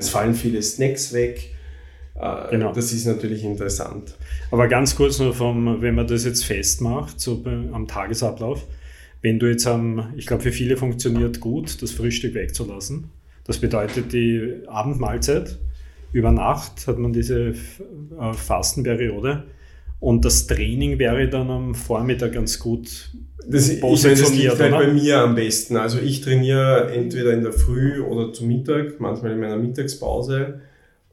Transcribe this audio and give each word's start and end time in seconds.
Es 0.00 0.08
fallen 0.08 0.34
viele 0.34 0.62
Snacks 0.62 1.12
weg. 1.12 1.54
Äh, 2.14 2.50
genau. 2.50 2.72
Das 2.72 2.92
ist 2.92 3.06
natürlich 3.06 3.44
interessant. 3.44 4.14
Aber 4.50 4.66
ganz 4.66 4.96
kurz 4.96 5.18
nur 5.18 5.34
vom, 5.34 5.82
wenn 5.82 5.94
man 5.94 6.06
das 6.06 6.24
jetzt 6.24 6.44
festmacht, 6.44 7.20
so 7.20 7.44
am 7.72 7.86
Tagesablauf, 7.86 8.66
wenn 9.22 9.38
du 9.38 9.46
jetzt 9.46 9.66
am, 9.66 10.12
ich 10.16 10.26
glaube 10.26 10.42
für 10.42 10.52
viele 10.52 10.76
funktioniert 10.76 11.40
gut, 11.40 11.82
das 11.82 11.92
Frühstück 11.92 12.34
wegzulassen. 12.34 13.10
Das 13.44 13.58
bedeutet 13.58 14.12
die 14.12 14.62
Abendmahlzeit. 14.66 15.58
Über 16.12 16.32
Nacht 16.32 16.86
hat 16.86 16.98
man 16.98 17.12
diese 17.12 17.50
äh, 17.50 18.32
Fastenperiode. 18.32 19.44
Und 20.00 20.24
das 20.24 20.46
Training 20.46 20.98
wäre 20.98 21.28
dann 21.28 21.50
am 21.50 21.74
Vormittag 21.74 22.32
ganz 22.32 22.58
gut 22.58 23.10
das, 23.46 23.68
meine, 23.80 23.96
das 23.96 24.34
liegt 24.34 24.58
halt 24.58 24.70
bei 24.70 24.86
mir 24.92 25.18
am 25.18 25.34
besten. 25.34 25.76
Also 25.76 25.98
ich 25.98 26.20
trainiere 26.20 26.92
entweder 26.92 27.32
in 27.32 27.42
der 27.42 27.52
Früh 27.52 28.00
oder 28.00 28.32
zu 28.32 28.44
Mittag, 28.44 29.00
manchmal 29.00 29.32
in 29.32 29.40
meiner 29.40 29.56
Mittagspause 29.56 30.60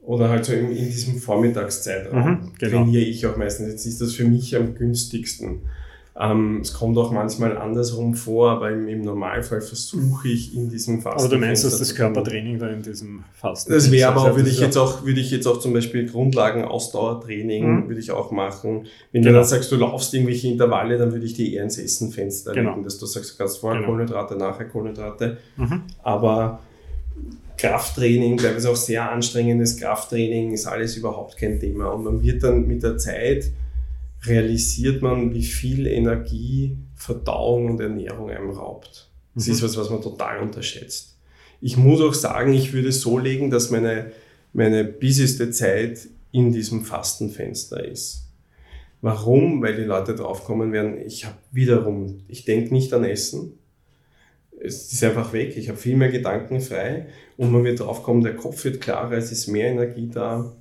oder 0.01 0.29
halt 0.29 0.45
so 0.45 0.53
in, 0.53 0.71
in 0.71 0.85
diesem 0.85 1.17
Vormittagszeitraum 1.17 2.19
mhm, 2.19 2.51
genau. 2.59 2.83
trainiere 2.83 3.03
ich 3.03 3.25
auch 3.25 3.37
meistens. 3.37 3.69
Jetzt 3.69 3.85
ist 3.85 4.01
das 4.01 4.13
für 4.13 4.25
mich 4.25 4.55
am 4.55 4.75
günstigsten. 4.75 5.61
Ähm, 6.19 6.61
es 6.61 6.73
kommt 6.73 6.97
auch 6.97 7.11
manchmal 7.11 7.57
andersrum 7.57 8.15
vor, 8.15 8.49
aber 8.49 8.71
im, 8.71 8.87
im 8.87 9.01
Normalfall 9.01 9.61
versuche 9.61 10.27
ich 10.27 10.55
in 10.55 10.67
diesem 10.67 10.99
Fasten. 11.01 11.19
Aber 11.19 11.29
du 11.29 11.39
meinst, 11.39 11.63
dass 11.63 11.77
das 11.77 11.93
Körpertraining 11.93 12.57
da 12.57 12.69
in 12.69 12.81
diesem 12.81 13.23
Fasten 13.33 13.71
Das 13.71 13.91
wäre 13.91 14.09
aber 14.09 14.21
auch, 14.21 14.35
würde 14.35 14.49
ich 14.49 14.59
jetzt 14.59 14.77
auch, 14.77 15.05
würde 15.05 15.19
ich 15.19 15.29
jetzt 15.29 15.45
auch 15.45 15.59
zum 15.59 15.73
Beispiel 15.73 16.09
Grundlagen 16.09 16.65
Ausdauertraining, 16.65 17.83
mhm. 17.83 17.87
würde 17.87 17.99
ich 17.99 18.09
auch 18.09 18.31
machen. 18.31 18.87
Wenn 19.11 19.21
genau. 19.21 19.33
du 19.33 19.39
dann 19.39 19.47
sagst, 19.47 19.71
du 19.71 19.75
laufst 19.75 20.11
irgendwelche 20.13 20.47
Intervalle, 20.47 20.97
dann 20.97 21.11
würde 21.11 21.25
ich 21.25 21.35
die 21.35 21.53
eher 21.53 21.63
ins 21.63 21.77
Essenfenster 21.77 22.53
genau. 22.53 22.71
legen, 22.71 22.83
dass 22.83 22.97
du 22.97 23.05
sagst, 23.05 23.33
du 23.33 23.37
kannst 23.37 23.59
vorher 23.59 23.79
genau. 23.79 23.91
Kohlenhydrate, 23.91 24.35
nachher 24.37 24.65
Kohlenhydrate. 24.65 25.37
Mhm. 25.55 25.83
Aber 26.01 26.61
Krafttraining, 27.59 28.37
teilweise 28.37 28.71
auch 28.71 28.75
sehr 28.75 29.11
anstrengendes 29.11 29.77
Krafttraining, 29.77 30.53
ist 30.53 30.65
alles 30.65 30.97
überhaupt 30.97 31.37
kein 31.37 31.59
Thema. 31.59 31.89
Und 31.89 32.03
man 32.03 32.23
wird 32.23 32.43
dann 32.43 32.65
mit 32.65 32.81
der 32.81 32.97
Zeit 32.97 33.51
realisiert 34.25 35.01
man, 35.01 35.33
wie 35.33 35.43
viel 35.43 35.87
Energie 35.87 36.77
Verdauung 36.95 37.71
und 37.71 37.79
Ernährung 37.79 38.29
einem 38.29 38.49
raubt. 38.49 39.09
Das 39.35 39.47
mhm. 39.47 39.53
ist 39.53 39.63
was, 39.63 39.77
was 39.77 39.89
man 39.89 40.01
total 40.01 40.39
unterschätzt. 40.39 41.17
Ich 41.61 41.77
muss 41.77 42.01
auch 42.01 42.13
sagen, 42.13 42.53
ich 42.53 42.73
würde 42.73 42.89
es 42.89 43.01
so 43.01 43.17
legen, 43.17 43.49
dass 43.49 43.69
meine, 43.69 44.11
meine 44.53 44.83
busyste 44.83 45.51
Zeit 45.51 46.07
in 46.31 46.51
diesem 46.51 46.83
Fastenfenster 46.83 47.83
ist. 47.83 48.27
Warum? 49.01 49.61
Weil 49.61 49.75
die 49.75 49.83
Leute 49.83 50.15
draufkommen 50.15 50.71
werden, 50.71 50.99
ich 51.05 51.25
habe 51.25 51.37
wiederum, 51.51 52.23
ich 52.27 52.45
denke 52.45 52.73
nicht 52.73 52.93
an 52.93 53.03
Essen. 53.03 53.53
Es 54.59 54.91
ist 54.91 55.03
einfach 55.03 55.33
weg. 55.33 55.55
Ich 55.55 55.69
habe 55.69 55.77
viel 55.77 55.95
mehr 55.95 56.09
Gedanken 56.09 56.59
frei 56.61 57.07
und 57.37 57.51
man 57.51 57.63
wird 57.63 57.79
draufkommen, 57.79 58.23
der 58.23 58.35
Kopf 58.35 58.63
wird 58.65 58.81
klarer, 58.81 59.13
es 59.13 59.31
ist 59.31 59.47
mehr 59.47 59.67
Energie 59.67 60.09
da. 60.11 60.51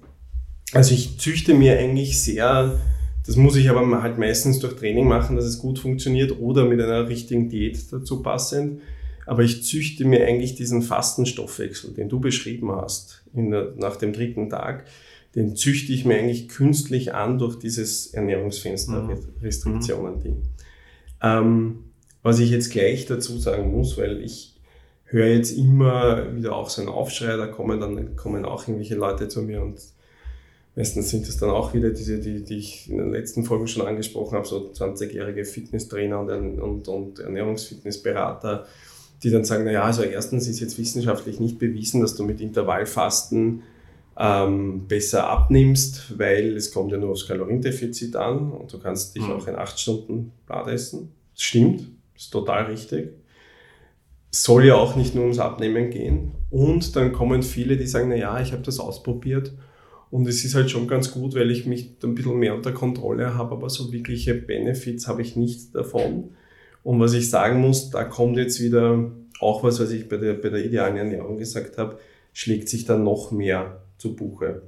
Also 0.73 0.95
ich 0.95 1.19
züchte 1.19 1.55
mir 1.55 1.79
eigentlich 1.79 2.21
sehr 2.21 2.79
das 3.27 3.37
muss 3.37 3.57
ich 3.57 3.69
aber 3.69 4.03
halt 4.03 4.17
meistens 4.19 4.61
durch 4.61 4.77
Training 4.77 5.09
machen, 5.09 5.37
dass 5.37 5.45
es 5.45 5.59
gut 5.59 5.81
funktioniert 5.81 6.39
oder 6.39 6.65
mit 6.65 6.81
einer 6.81 7.09
richtigen 7.09 7.49
Diät 7.49 7.93
dazu 7.93 8.23
passend. 8.23 8.81
Aber 9.27 9.43
ich 9.43 9.65
züchte 9.65 10.05
mir 10.05 10.25
eigentlich 10.25 10.55
diesen 10.55 10.83
Fastenstoffwechsel, 10.83 11.95
den 11.95 12.09
du 12.09 12.21
beschrieben 12.21 12.71
hast, 12.71 13.25
der, 13.33 13.73
nach 13.77 13.97
dem 13.97 14.13
dritten 14.13 14.49
Tag, 14.49 14.85
den 15.35 15.57
züchte 15.57 15.93
ich 15.93 16.05
mir 16.05 16.17
eigentlich 16.17 16.49
künstlich 16.49 17.15
an 17.15 17.39
durch 17.39 17.59
dieses 17.59 18.15
Ernährungsfenster-Restriktionen-Ding. 18.15 20.35
Mhm. 20.35 20.43
Ähm, 21.21 21.79
was 22.23 22.39
ich 22.39 22.51
jetzt 22.51 22.71
gleich 22.71 23.07
dazu 23.07 23.37
sagen 23.39 23.73
muss, 23.73 23.99
weil 23.99 24.23
ich 24.23 24.61
höre 25.05 25.27
jetzt 25.29 25.51
immer 25.51 26.37
wieder 26.37 26.55
auch 26.55 26.69
so 26.69 26.81
einen 26.81 26.91
Aufschrei, 26.91 27.37
da 27.37 27.49
kommen 27.49 27.81
dann 27.81 28.15
kommen 28.17 28.45
auch 28.45 28.69
irgendwelche 28.69 28.95
Leute 28.95 29.27
zu 29.29 29.43
mir 29.43 29.63
und 29.63 29.81
Meistens 30.77 31.09
sind 31.09 31.27
es 31.27 31.39
dann 31.39 31.49
auch 31.49 31.73
wieder 31.73 31.89
diese, 31.89 32.21
die, 32.21 32.45
die 32.45 32.59
ich 32.59 32.91
in 32.91 32.99
den 32.99 33.11
letzten 33.11 33.45
Folgen 33.45 33.67
schon 33.67 33.87
angesprochen 33.87 34.37
habe, 34.37 34.47
so 34.47 34.71
20-jährige 34.75 35.47
Fitnesstrainer 35.47 36.21
und, 36.21 36.61
und, 36.61 36.89
und 36.89 37.19
Ernährungsfitnessberater, 37.19 38.67
die 39.23 39.31
dann 39.31 39.45
sagen, 39.45 39.65
naja, 39.65 39.85
also 39.85 40.03
erstens 40.03 40.47
ist 40.47 40.61
jetzt 40.61 40.79
wissenschaftlich 40.79 41.41
nicht 41.41 41.59
bewiesen, 41.59 42.03
dass 42.03 42.15
du 42.15 42.25
mit 42.25 42.43
Intervallfasten 42.43 43.63
ähm, 44.19 44.87
besser 44.87 45.27
abnimmst, 45.27 46.19
weil 46.19 46.55
es 46.59 46.71
kommt 46.73 46.93
ja 46.93 46.99
nur 46.99 47.13
aufs 47.13 47.27
Kaloriendefizit 47.27 48.15
an 48.15 48.53
und 48.53 48.71
du 48.71 48.79
kannst 48.79 49.17
dich 49.17 49.23
mhm. 49.23 49.33
auch 49.33 49.47
in 49.47 49.57
acht 49.57 49.81
Stunden 49.81 50.33
Blatt 50.45 50.69
essen. 50.69 51.11
Das 51.33 51.43
stimmt, 51.43 51.89
ist 52.15 52.31
total 52.31 52.67
richtig. 52.67 53.15
Soll 54.31 54.67
ja 54.67 54.75
auch 54.75 54.95
nicht 54.95 55.15
nur 55.15 55.25
ums 55.25 55.39
Abnehmen 55.39 55.89
gehen. 55.89 56.33
Und 56.51 56.97
dann 56.97 57.15
kommen 57.15 57.43
viele, 57.43 57.79
die 57.79 57.87
sagen, 57.87 58.11
naja, 58.11 58.39
ich 58.43 58.53
habe 58.53 58.63
das 58.63 58.79
ausprobiert 58.79 59.55
und 60.11 60.29
es 60.29 60.45
ist 60.45 60.55
halt 60.55 60.71
schon 60.71 60.87
ganz 60.87 61.11
gut, 61.11 61.35
weil 61.35 61.51
ich 61.51 61.67
mich 61.67 61.97
ein 62.03 62.15
bisschen 62.15 62.39
mehr 62.39 62.55
unter 62.55 62.73
Kontrolle 62.73 63.35
habe, 63.35 63.53
aber 63.53 63.69
so 63.69 63.93
wirkliche 63.93 64.35
Benefits 64.35 65.09
habe 65.09 65.23
ich 65.23 65.37
nicht 65.37 65.75
davon. 65.75 66.31
Und 66.83 67.01
was 67.01 67.15
ich 67.15 67.31
sagen 67.31 67.61
muss, 67.61 67.91
da 67.91 68.05
kommt 68.05 68.37
jetzt 68.37 68.61
wieder 68.61 69.11
auch 69.41 69.65
was, 69.65 69.81
was 69.81 69.91
ich 69.91 70.09
bei 70.09 70.17
der, 70.17 70.35
bei 70.35 70.49
der 70.49 70.65
idealen 70.65 70.97
Ernährung 70.97 71.37
gesagt 71.37 71.79
habe, 71.79 71.99
schlägt 72.33 72.69
sich 72.69 72.85
dann 72.85 73.03
noch 73.03 73.33
mehr 73.33 73.83
zu 73.99 74.15
Buche. 74.15 74.63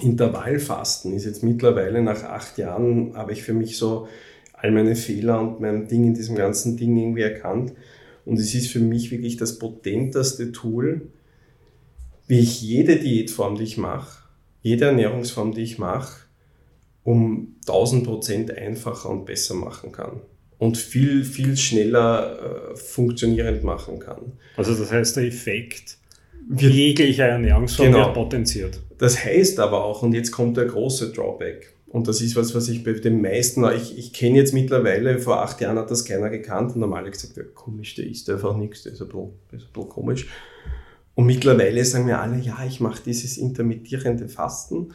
Intervallfasten 0.00 1.12
ist 1.12 1.24
jetzt 1.24 1.42
mittlerweile 1.42 2.02
nach 2.02 2.24
acht 2.24 2.58
Jahren, 2.58 3.16
habe 3.16 3.32
ich 3.32 3.42
für 3.42 3.52
mich 3.54 3.76
so 3.76 4.08
all 4.52 4.70
meine 4.72 4.96
Fehler 4.96 5.40
und 5.40 5.60
mein 5.60 5.88
Ding 5.88 6.04
in 6.04 6.14
diesem 6.14 6.36
ganzen 6.36 6.76
Ding 6.76 6.96
irgendwie 6.96 7.22
erkannt. 7.22 7.72
Und 8.24 8.38
es 8.38 8.54
ist 8.54 8.68
für 8.68 8.80
mich 8.80 9.10
wirklich 9.10 9.36
das 9.36 9.58
potenteste 9.58 10.52
Tool, 10.52 11.08
wie 12.26 12.40
ich 12.40 12.62
jede 12.62 12.96
Diätform, 12.96 13.56
die 13.56 13.64
ich 13.64 13.78
mache, 13.78 14.19
jede 14.62 14.86
Ernährungsform, 14.86 15.52
die 15.52 15.62
ich 15.62 15.78
mache, 15.78 16.24
um 17.02 17.56
1000 17.66 18.04
Prozent 18.04 18.56
einfacher 18.56 19.08
und 19.08 19.24
besser 19.24 19.54
machen 19.54 19.92
kann 19.92 20.20
und 20.58 20.76
viel, 20.76 21.24
viel 21.24 21.56
schneller 21.56 22.72
äh, 22.72 22.76
funktionierend 22.76 23.64
machen 23.64 23.98
kann. 23.98 24.32
Also 24.56 24.74
das 24.74 24.92
heißt, 24.92 25.16
der 25.16 25.24
Effekt 25.24 25.96
wird, 26.48 26.72
jeglicher 26.72 27.24
Ernährungsform 27.24 27.92
genau. 27.92 28.04
wird 28.06 28.14
potenziert. 28.14 28.80
Das 28.98 29.24
heißt 29.24 29.58
aber 29.58 29.84
auch, 29.84 30.02
und 30.02 30.12
jetzt 30.12 30.30
kommt 30.30 30.56
der 30.56 30.66
große 30.66 31.12
Drawback, 31.12 31.74
und 31.88 32.06
das 32.06 32.20
ist 32.20 32.36
was, 32.36 32.54
was 32.54 32.68
ich 32.68 32.84
bei 32.84 32.92
den 32.92 33.20
meisten, 33.20 33.64
ich, 33.74 33.98
ich 33.98 34.12
kenne 34.12 34.36
jetzt 34.36 34.54
mittlerweile, 34.54 35.18
vor 35.18 35.42
acht 35.42 35.60
Jahren 35.60 35.76
hat 35.76 35.90
das 35.90 36.04
keiner 36.04 36.30
gekannt 36.30 36.74
und 36.74 36.80
normal 36.80 37.10
gesagt, 37.10 37.36
ja, 37.36 37.42
komisch, 37.52 37.96
der 37.96 38.06
isst 38.06 38.30
einfach 38.30 38.56
nichts, 38.56 38.84
der 38.84 38.92
ist 38.92 39.00
ein 39.00 39.08
bisschen, 39.08 39.32
ist 39.50 39.64
ein 39.64 39.72
bisschen 39.72 39.88
komisch. 39.88 40.28
Und 41.14 41.26
mittlerweile 41.26 41.84
sagen 41.84 42.06
wir 42.06 42.20
alle, 42.20 42.38
ja, 42.38 42.64
ich 42.66 42.80
mache 42.80 43.02
dieses 43.04 43.36
intermittierende 43.36 44.28
Fasten. 44.28 44.94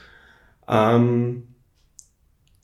Ähm, 0.67 1.43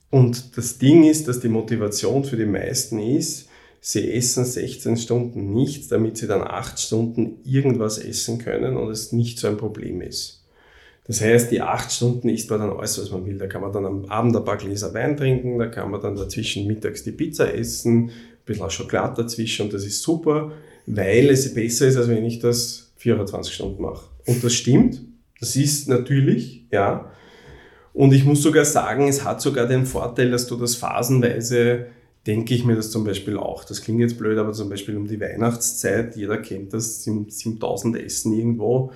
und 0.10 0.58
das 0.58 0.78
Ding 0.78 1.04
ist, 1.04 1.28
dass 1.28 1.40
die 1.40 1.48
Motivation 1.48 2.24
für 2.24 2.38
die 2.38 2.46
meisten 2.46 3.00
ist, 3.00 3.50
sie 3.80 4.12
essen 4.14 4.46
16 4.46 4.98
Stunden 4.98 5.54
nichts, 5.54 5.88
damit 5.88 6.18
sie 6.18 6.28
dann 6.28 6.42
8 6.42 6.80
Stunden 6.80 7.40
irgendwas 7.44 7.98
essen 7.98 8.38
können 8.38 8.78
und 8.78 8.90
es 8.90 9.12
nicht 9.12 9.40
so 9.40 9.48
ein 9.48 9.58
Problem 9.58 10.02
ist. 10.02 10.44
Das 11.08 11.22
heißt, 11.22 11.52
die 11.52 11.62
8 11.62 11.92
Stunden 11.92 12.30
isst 12.30 12.50
man 12.50 12.60
dann 12.60 12.70
alles, 12.70 13.02
was 13.02 13.10
man 13.10 13.26
will. 13.26 13.38
Da 13.38 13.48
kann 13.48 13.62
man 13.62 13.74
dann 13.74 13.86
am 13.86 14.06
Abend 14.06 14.36
ein 14.36 14.46
paar 14.46 14.58
Gläser 14.58 14.94
Wein 14.94 15.18
trinken, 15.18 15.58
da 15.58 15.68
kann 15.68 15.90
man 15.90 16.02
dann 16.02 16.16
dazwischen 16.16 16.68
mittags 16.68 17.04
die 17.04 17.12
Pizza 17.12 17.54
essen, 17.54 18.10
ein 18.10 18.12
bisschen 18.46 18.70
Schokolade 18.70 19.24
dazwischen 19.24 19.64
und 19.64 19.74
das 19.74 19.86
ist 19.86 20.04
super, 20.04 20.52
weil 20.86 21.30
es 21.30 21.54
besser 21.54 21.88
ist, 21.88 21.98
als 21.98 22.08
wenn 22.08 22.26
ich 22.26 22.40
das 22.40 22.91
24 23.02 23.54
Stunden 23.54 23.82
mache. 23.82 24.06
Und 24.28 24.44
das 24.44 24.54
stimmt. 24.54 25.02
Das 25.40 25.56
ist 25.56 25.90
natürlich, 25.90 26.66
ja. 26.72 27.12
Und 27.94 28.14
ich 28.14 28.24
muss 28.24 28.44
sogar 28.44 28.64
sagen, 28.64 29.08
es 29.08 29.24
hat 29.26 29.42
sogar 29.42 29.66
den 29.66 29.88
Vorteil, 29.88 30.30
dass 30.30 30.46
du 30.46 30.56
das 30.56 30.76
phasenweise, 30.76 31.88
denke 32.28 32.54
ich 32.54 32.64
mir 32.64 32.76
das 32.76 32.92
zum 32.92 33.04
Beispiel 33.04 33.38
auch. 33.38 33.64
Das 33.64 33.82
klingt 33.82 34.02
jetzt 34.02 34.20
blöd, 34.20 34.38
aber 34.38 34.54
zum 34.54 34.70
Beispiel 34.70 34.96
um 34.96 35.08
die 35.08 35.20
Weihnachtszeit, 35.20 36.16
jeder 36.16 36.38
kennt 36.38 36.74
das, 36.74 37.04
7000 37.04 37.98
Essen 37.98 38.34
irgendwo. 38.34 38.92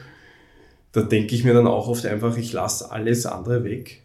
Da 0.92 1.02
denke 1.02 1.34
ich 1.34 1.44
mir 1.44 1.56
dann 1.56 1.66
auch 1.66 1.88
oft 1.88 2.06
einfach, 2.06 2.38
ich 2.38 2.54
lasse 2.54 2.92
alles 2.92 3.26
andere 3.26 3.64
weg. 3.64 4.04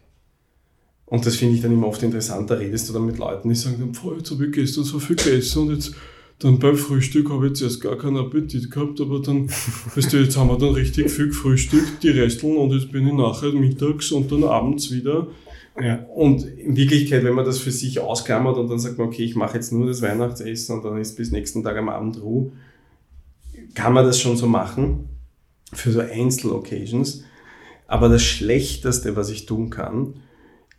Und 1.05 1.27
das 1.27 1.35
finde 1.35 1.55
ich 1.55 1.61
dann 1.61 1.73
immer 1.73 1.87
oft 1.87 2.01
interessant. 2.01 2.49
Da 2.49 2.55
redest 2.55 2.89
du 2.89 2.93
dann 2.93 3.05
mit 3.05 3.19
Leuten, 3.19 3.49
die 3.49 3.55
sagen, 3.55 3.93
jetzt 4.17 4.31
habe 4.31 4.45
ich 4.47 4.51
gestern 4.51 4.83
so 4.83 4.97
viel 4.97 5.15
gegessen 5.15 5.61
und 5.61 5.75
jetzt 5.75 5.93
dann 6.43 6.57
beim 6.57 6.75
Frühstück 6.75 7.29
habe 7.29 7.47
ich 7.47 7.53
zuerst 7.53 7.81
gar 7.81 7.97
keinen 7.97 8.17
Appetit 8.17 8.71
gehabt, 8.71 8.99
aber 8.99 9.19
dann, 9.19 9.47
weißt 9.95 10.11
du, 10.11 10.17
jetzt 10.17 10.37
haben 10.37 10.49
wir 10.49 10.57
dann 10.57 10.73
richtig 10.73 11.11
viel 11.11 11.27
gefrühstückt, 11.27 12.03
die 12.03 12.09
Resteln, 12.09 12.57
und 12.57 12.73
jetzt 12.73 12.91
bin 12.91 13.07
ich 13.07 13.13
nachher 13.13 13.51
mittags 13.51 14.11
und 14.11 14.31
dann 14.31 14.43
abends 14.43 14.91
wieder. 14.91 15.27
Ja. 15.79 16.05
Und 16.15 16.43
in 16.43 16.75
Wirklichkeit, 16.75 17.23
wenn 17.23 17.33
man 17.33 17.45
das 17.45 17.59
für 17.59 17.71
sich 17.71 17.99
ausklammert 17.99 18.57
und 18.57 18.69
dann 18.69 18.79
sagt 18.79 18.97
man, 18.97 19.07
okay, 19.07 19.23
ich 19.23 19.35
mache 19.35 19.55
jetzt 19.55 19.71
nur 19.71 19.87
das 19.87 20.01
Weihnachtsessen 20.01 20.77
und 20.77 20.85
dann 20.85 20.97
ist 20.99 21.15
bis 21.15 21.31
nächsten 21.31 21.63
Tag 21.63 21.77
am 21.77 21.89
Abend 21.89 22.21
Ruhe, 22.21 22.51
kann 23.73 23.93
man 23.93 24.05
das 24.05 24.19
schon 24.19 24.35
so 24.35 24.47
machen, 24.47 25.07
für 25.71 25.91
so 25.91 26.01
Einzel-Occasions. 26.01 27.23
Aber 27.87 28.09
das 28.09 28.23
Schlechteste, 28.23 29.15
was 29.15 29.29
ich 29.29 29.45
tun 29.45 29.69
kann, 29.69 30.15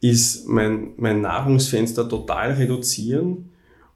ist 0.00 0.48
mein, 0.48 0.90
mein 0.96 1.20
Nahrungsfenster 1.20 2.08
total 2.08 2.52
reduzieren 2.52 3.50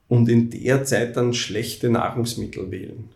und 0.09 0.29
in 0.29 0.51
der 0.51 0.85
Zeit 0.85 1.17
dann 1.17 1.35
schlechte 1.35 1.91
Nahrungsmittel 1.91 2.71
wählen. 2.71 3.11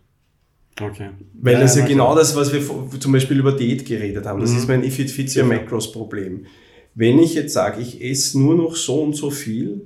Okay. 0.81 1.11
Weil 1.35 1.61
das 1.61 1.77
ja, 1.77 1.83
ja 1.83 1.89
genau 1.89 2.15
das, 2.15 2.35
was 2.37 2.53
wir 2.53 2.63
zum 2.99 3.13
Beispiel 3.13 3.39
über 3.39 3.53
Diät 3.53 3.85
geredet 3.85 4.27
haben. 4.27 4.41
Das 4.41 4.53
mhm. 4.53 4.59
ist 4.59 4.69
mein 4.69 4.85
If 4.85 4.99
It 4.99 5.11
Fits 5.11 5.37
Your 5.37 5.45
Macros 5.45 5.93
Problem. 5.93 6.47
Wenn 6.95 7.19
ich 7.19 7.35
jetzt 7.35 7.53
sage, 7.53 7.81
ich 7.81 8.03
esse 8.03 8.39
nur 8.39 8.55
noch 8.55 8.75
so 8.77 9.03
und 9.03 9.15
so 9.15 9.31
viel 9.31 9.83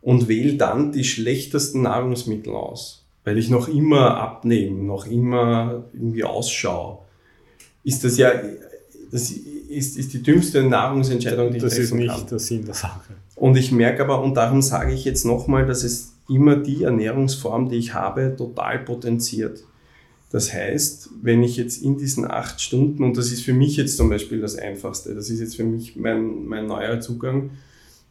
und 0.00 0.28
wähle 0.28 0.54
dann 0.54 0.92
die 0.92 1.04
schlechtesten 1.04 1.82
Nahrungsmittel 1.82 2.54
aus, 2.54 3.06
weil 3.24 3.38
ich 3.38 3.48
noch 3.48 3.68
immer 3.68 4.18
abnehme, 4.18 4.82
noch 4.82 5.06
immer 5.06 5.84
irgendwie 5.92 6.24
ausschaue, 6.24 6.98
ist 7.82 8.04
das 8.04 8.16
ja, 8.18 8.30
das 9.10 9.30
ist, 9.30 9.96
ist 9.96 10.12
die 10.12 10.22
dümmste 10.22 10.62
Nahrungsentscheidung, 10.62 11.52
die 11.52 11.58
das 11.58 11.76
ich 11.76 11.88
treffen 11.88 12.06
kann. 12.06 12.06
Das 12.06 12.16
ist 12.16 12.22
nicht 12.22 12.30
der 12.30 12.38
Sinn 12.38 12.64
der 12.64 12.74
Sache. 12.74 13.14
Und 13.34 13.56
ich 13.56 13.72
merke 13.72 14.02
aber, 14.02 14.22
und 14.22 14.34
darum 14.34 14.62
sage 14.62 14.92
ich 14.92 15.04
jetzt 15.04 15.24
nochmal, 15.24 15.66
dass 15.66 15.82
es 15.82 16.13
immer 16.28 16.56
die 16.56 16.82
Ernährungsform, 16.84 17.68
die 17.68 17.76
ich 17.76 17.94
habe, 17.94 18.34
total 18.36 18.78
potenziert. 18.80 19.64
Das 20.30 20.52
heißt, 20.52 21.10
wenn 21.22 21.42
ich 21.42 21.56
jetzt 21.56 21.82
in 21.82 21.96
diesen 21.96 22.28
acht 22.28 22.60
Stunden, 22.60 23.04
und 23.04 23.16
das 23.16 23.30
ist 23.30 23.42
für 23.42 23.52
mich 23.52 23.76
jetzt 23.76 23.96
zum 23.96 24.08
Beispiel 24.08 24.40
das 24.40 24.56
Einfachste, 24.56 25.14
das 25.14 25.30
ist 25.30 25.40
jetzt 25.40 25.56
für 25.56 25.64
mich 25.64 25.96
mein, 25.96 26.46
mein 26.46 26.66
neuer 26.66 27.00
Zugang, 27.00 27.50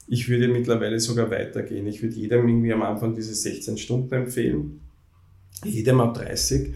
ich 0.08 0.30
würde 0.30 0.48
mittlerweile 0.48 1.00
sogar 1.00 1.32
weitergehen. 1.32 1.88
Ich 1.88 2.02
würde 2.02 2.16
jedem 2.16 2.48
irgendwie 2.48 2.74
am 2.74 2.82
Anfang 2.82 3.16
diese 3.16 3.34
16 3.34 3.78
Stunden 3.78 4.14
empfehlen, 4.14 4.82
jedem 5.66 6.02
ab 6.02 6.14
30, 6.14 6.74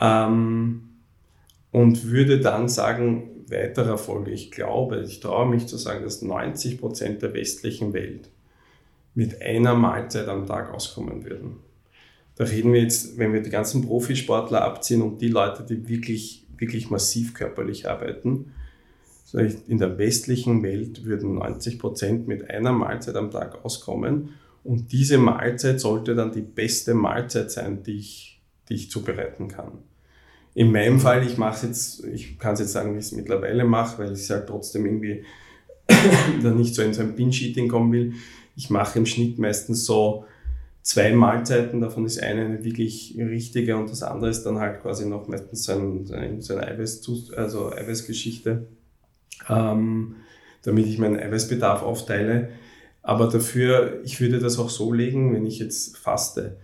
ähm, 0.00 0.82
und 1.70 2.04
würde 2.04 2.40
dann 2.40 2.68
sagen, 2.68 3.44
weiterer 3.48 3.98
Folge, 3.98 4.30
ich 4.30 4.50
glaube, 4.50 5.02
ich 5.06 5.20
traue 5.20 5.48
mich 5.48 5.66
zu 5.66 5.76
sagen, 5.76 6.02
dass 6.04 6.22
90 6.22 6.78
Prozent 6.78 7.22
der 7.22 7.34
westlichen 7.34 7.92
Welt 7.92 8.30
mit 9.16 9.42
einer 9.42 9.74
Mahlzeit 9.74 10.28
am 10.28 10.46
Tag 10.46 10.72
auskommen 10.72 11.24
würden. 11.24 11.56
Da 12.36 12.44
reden 12.44 12.72
wir 12.74 12.82
jetzt, 12.82 13.16
wenn 13.18 13.32
wir 13.32 13.40
die 13.40 13.50
ganzen 13.50 13.82
Profisportler 13.82 14.62
abziehen 14.62 15.00
und 15.00 15.22
die 15.22 15.28
Leute, 15.28 15.64
die 15.64 15.88
wirklich, 15.88 16.46
wirklich 16.58 16.90
massiv 16.90 17.32
körperlich 17.32 17.88
arbeiten, 17.88 18.52
in 19.32 19.78
der 19.78 19.98
westlichen 19.98 20.62
Welt 20.62 21.04
würden 21.04 21.34
90 21.34 21.78
Prozent 21.78 22.28
mit 22.28 22.48
einer 22.50 22.72
Mahlzeit 22.72 23.16
am 23.16 23.30
Tag 23.30 23.64
auskommen. 23.64 24.30
Und 24.62 24.92
diese 24.92 25.18
Mahlzeit 25.18 25.80
sollte 25.80 26.14
dann 26.14 26.32
die 26.32 26.42
beste 26.42 26.94
Mahlzeit 26.94 27.50
sein, 27.50 27.82
die 27.82 27.98
ich, 27.98 28.40
die 28.68 28.74
ich 28.74 28.90
zubereiten 28.90 29.48
kann. 29.48 29.72
In 30.54 30.72
meinem 30.72 31.00
Fall, 31.00 31.26
ich 31.26 31.38
mache 31.38 31.66
jetzt, 31.66 32.04
ich 32.04 32.38
kann 32.38 32.54
es 32.54 32.60
jetzt 32.60 32.72
sagen, 32.72 32.94
wie 32.94 32.98
ich 32.98 33.06
es 33.06 33.12
mittlerweile 33.12 33.64
mache, 33.64 33.98
weil 33.98 34.12
ich 34.12 34.20
es 34.20 34.30
halt 34.30 34.46
trotzdem 34.46 34.86
irgendwie 34.86 35.24
dann 36.42 36.56
nicht 36.56 36.74
so 36.74 36.82
in 36.82 36.94
so 36.94 37.02
ein 37.02 37.14
Binge-Eating 37.14 37.68
kommen 37.68 37.92
will. 37.92 38.14
Ich 38.56 38.70
mache 38.70 38.98
im 38.98 39.06
Schnitt 39.06 39.38
meistens 39.38 39.84
so 39.84 40.24
zwei 40.82 41.12
Mahlzeiten, 41.12 41.80
davon 41.80 42.06
ist 42.06 42.22
eine 42.22 42.64
wirklich 42.64 43.14
richtige 43.18 43.76
und 43.76 43.90
das 43.90 44.02
andere 44.02 44.30
ist 44.30 44.44
dann 44.44 44.58
halt 44.58 44.82
quasi 44.82 45.06
noch 45.06 45.28
meistens 45.28 45.64
so 45.64 45.72
ein, 45.72 46.06
so 46.40 46.54
ein 46.54 46.64
Eiweiß, 46.64 47.02
also 47.36 47.72
Eiweißgeschichte, 47.72 48.66
ähm, 49.48 50.16
damit 50.62 50.86
ich 50.86 50.98
meinen 50.98 51.18
Eiweißbedarf 51.18 51.82
aufteile. 51.82 52.50
Aber 53.02 53.28
dafür, 53.28 54.00
ich 54.04 54.20
würde 54.20 54.40
das 54.40 54.58
auch 54.58 54.70
so 54.70 54.92
legen, 54.92 55.34
wenn 55.34 55.46
ich 55.46 55.58
jetzt 55.58 55.96
faste 55.96 56.56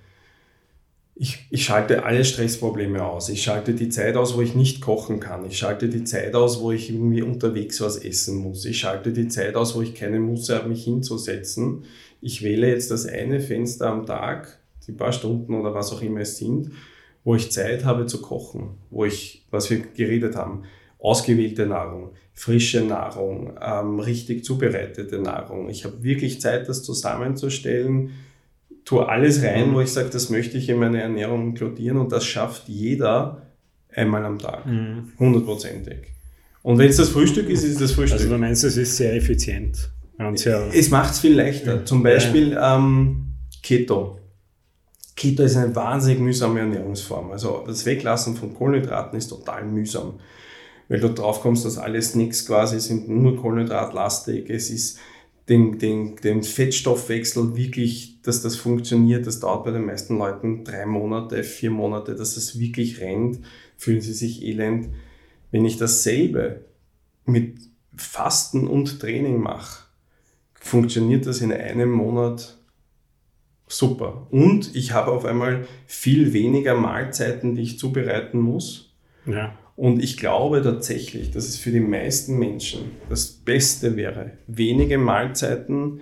ich, 1.15 1.47
ich 1.51 1.65
schalte 1.65 2.05
alle 2.05 2.25
Stressprobleme 2.25 3.05
aus. 3.05 3.29
Ich 3.29 3.43
schalte 3.43 3.75
die 3.75 3.91
Zeit 3.91 4.17
aus, 4.17 4.37
wo 4.37 4.41
ich 4.41 4.55
nicht 4.55 4.81
kochen 4.81 5.21
kann. 5.21 5.45
Ich 5.45 5.59
schalte 5.59 5.89
die 5.89 6.05
Zeit 6.05 6.35
aus, 6.35 6.61
wo 6.61 6.73
ich 6.73 6.91
irgendwie 6.91 7.23
unterwegs 7.23 7.81
was 7.81 7.97
essen 7.97 8.39
muss. 8.39 8.65
Ich 8.65 8.79
schalte 8.79 9.13
die 9.13 9.29
Zeit 9.29 9.55
aus, 9.55 9.75
wo 9.75 9.83
ich 9.83 9.95
keine 9.95 10.21
Muße 10.21 10.55
habe, 10.55 10.71
mich 10.71 10.85
hinzusetzen. 10.85 11.85
Ich 12.23 12.43
wähle 12.43 12.69
jetzt 12.69 12.91
das 12.91 13.07
eine 13.07 13.41
Fenster 13.41 13.89
am 13.89 14.07
Tag, 14.07 14.59
die 14.87 14.93
paar 14.93 15.13
Stunden 15.13 15.55
oder 15.55 15.75
was 15.75 15.93
auch 15.93 16.03
immer 16.03 16.21
es 16.21 16.39
sind, 16.39 16.73
wo 17.25 17.35
ich 17.35 17.53
Zeit 17.53 17.85
habe 17.85 18.07
zu 18.07 18.23
kochen, 18.23 18.71
wo 18.91 19.05
ich, 19.05 19.45
was 19.51 19.71
wir 19.71 19.81
geredet 19.81 20.35
haben, 20.35 20.63
ausgewählte 20.99 21.67
Nahrung, 21.67 22.11
frische 22.33 22.83
Nahrung, 22.83 23.53
ähm, 23.61 24.01
richtig 24.01 24.45
zubereitete 24.45 25.19
Nahrung. 25.19 25.69
Ich 25.69 25.85
habe 25.85 26.03
wirklich 26.03 26.41
Zeit, 26.41 26.69
das 26.69 26.83
zusammenzustellen 26.83 28.13
tue 28.85 29.09
alles 29.09 29.43
rein, 29.43 29.71
mhm. 29.71 29.75
wo 29.75 29.81
ich 29.81 29.93
sage, 29.93 30.11
das 30.11 30.31
möchte 30.31 30.59
ich 30.59 30.69
in 30.69 30.79
meine 30.79 31.01
Ernährung 31.01 31.49
inkludieren 31.49 31.99
und 31.99 32.13
das 32.13 32.25
schafft 32.25 32.69
jeder 32.69 33.43
einmal 33.95 34.25
am 34.25 34.39
Tag. 34.39 34.67
Mhm. 34.67 35.13
Hundertprozentig. 35.19 36.13
Und 36.63 36.79
wenn 36.79 36.89
es 36.89 36.97
das 36.97 37.09
Frühstück 37.09 37.49
ist, 37.49 37.65
ist 37.65 37.73
es 37.73 37.79
das 37.79 37.93
Frühstück. 37.93 38.21
Also 38.21 38.33
du 38.33 38.39
meinst, 38.39 38.65
es 38.65 38.77
ist 38.77 38.97
sehr 38.97 39.15
effizient. 39.15 39.91
Sehr 40.35 40.69
es 40.73 40.91
macht 40.91 41.15
es 41.15 41.21
viel 41.21 41.35
leichter. 41.35 41.85
Zum 41.85 42.03
Beispiel 42.03 42.57
ähm, 42.61 43.35
Keto. 43.63 44.21
Keto 45.17 45.43
ist 45.43 45.57
eine 45.57 45.75
wahnsinnig 45.75 46.21
mühsame 46.21 46.61
Ernährungsform. 46.61 47.33
Also 47.33 47.65
das 47.67 47.85
Weglassen 47.85 48.37
von 48.37 48.55
Kohlenhydraten 48.55 49.19
ist 49.19 49.29
total 49.29 49.65
mühsam. 49.65 50.21
Weil 50.89 51.01
du 51.01 51.09
drauf 51.09 51.41
kommst, 51.41 51.65
dass 51.65 51.79
alles 51.79 52.15
nichts 52.15 52.47
quasi 52.47 52.79
sind 52.79 53.09
nur 53.09 53.37
Kohlenhydratlastig. 53.37 54.49
Es 54.49 54.71
ist 54.71 54.99
den, 55.53 55.79
den, 55.79 56.17
den 56.17 56.43
Fettstoffwechsel 56.43 57.55
wirklich, 57.57 58.23
dass 58.23 58.41
das 58.41 58.57
funktioniert, 58.57 59.27
das 59.27 59.39
dauert 59.39 59.65
bei 59.65 59.71
den 59.71 59.85
meisten 59.85 60.17
Leuten 60.17 60.65
drei 60.65 60.87
Monate, 60.87 61.45
vier 61.45 61.71
Monate, 61.71 62.15
dass 62.15 62.39
es 62.39 62.59
wirklich 62.59 63.03
rennt, 63.03 63.41
fühlen 63.77 64.01
sie 64.01 64.15
sich 64.15 64.43
elend. 64.43 64.89
Wenn 65.51 65.67
ich 65.67 65.77
dasselbe 65.77 66.65
mit 67.27 67.59
Fasten 67.95 68.67
und 68.67 68.99
Training 68.99 69.41
mache, 69.41 69.85
funktioniert 70.55 71.27
das 71.27 71.43
in 71.43 71.53
einem 71.53 71.91
Monat 71.91 72.57
super. 73.69 74.27
Und 74.31 74.75
ich 74.75 74.93
habe 74.93 75.11
auf 75.11 75.27
einmal 75.27 75.67
viel 75.87 76.33
weniger 76.33 76.75
Mahlzeiten, 76.75 77.57
die 77.57 77.63
ich 77.63 77.79
zubereiten 77.79 78.41
muss. 78.41 78.95
Ja. 79.27 79.59
Und 79.77 80.03
ich 80.03 80.17
glaube 80.17 80.63
tatsächlich, 80.63 81.31
dass 81.31 81.49
es 81.49 81.57
für 81.57 81.71
die 81.71 81.81
meisten 81.81 82.39
Menschen 82.39 82.93
das 83.09 83.27
Beste 83.27 83.97
wäre, 83.97 84.33
wenige 84.47 84.99
Mahlzeiten, 84.99 86.01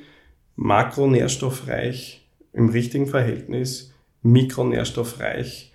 makronährstoffreich 0.56 2.26
im 2.52 2.68
richtigen 2.68 3.06
Verhältnis, 3.06 3.92
mikronährstoffreich, 4.22 5.72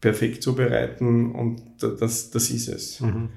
perfekt 0.00 0.42
zubereiten 0.42 1.32
und 1.32 1.62
das, 1.80 2.30
das 2.30 2.50
ist 2.50 2.68
es. 2.68 3.00
Mhm. 3.00 3.28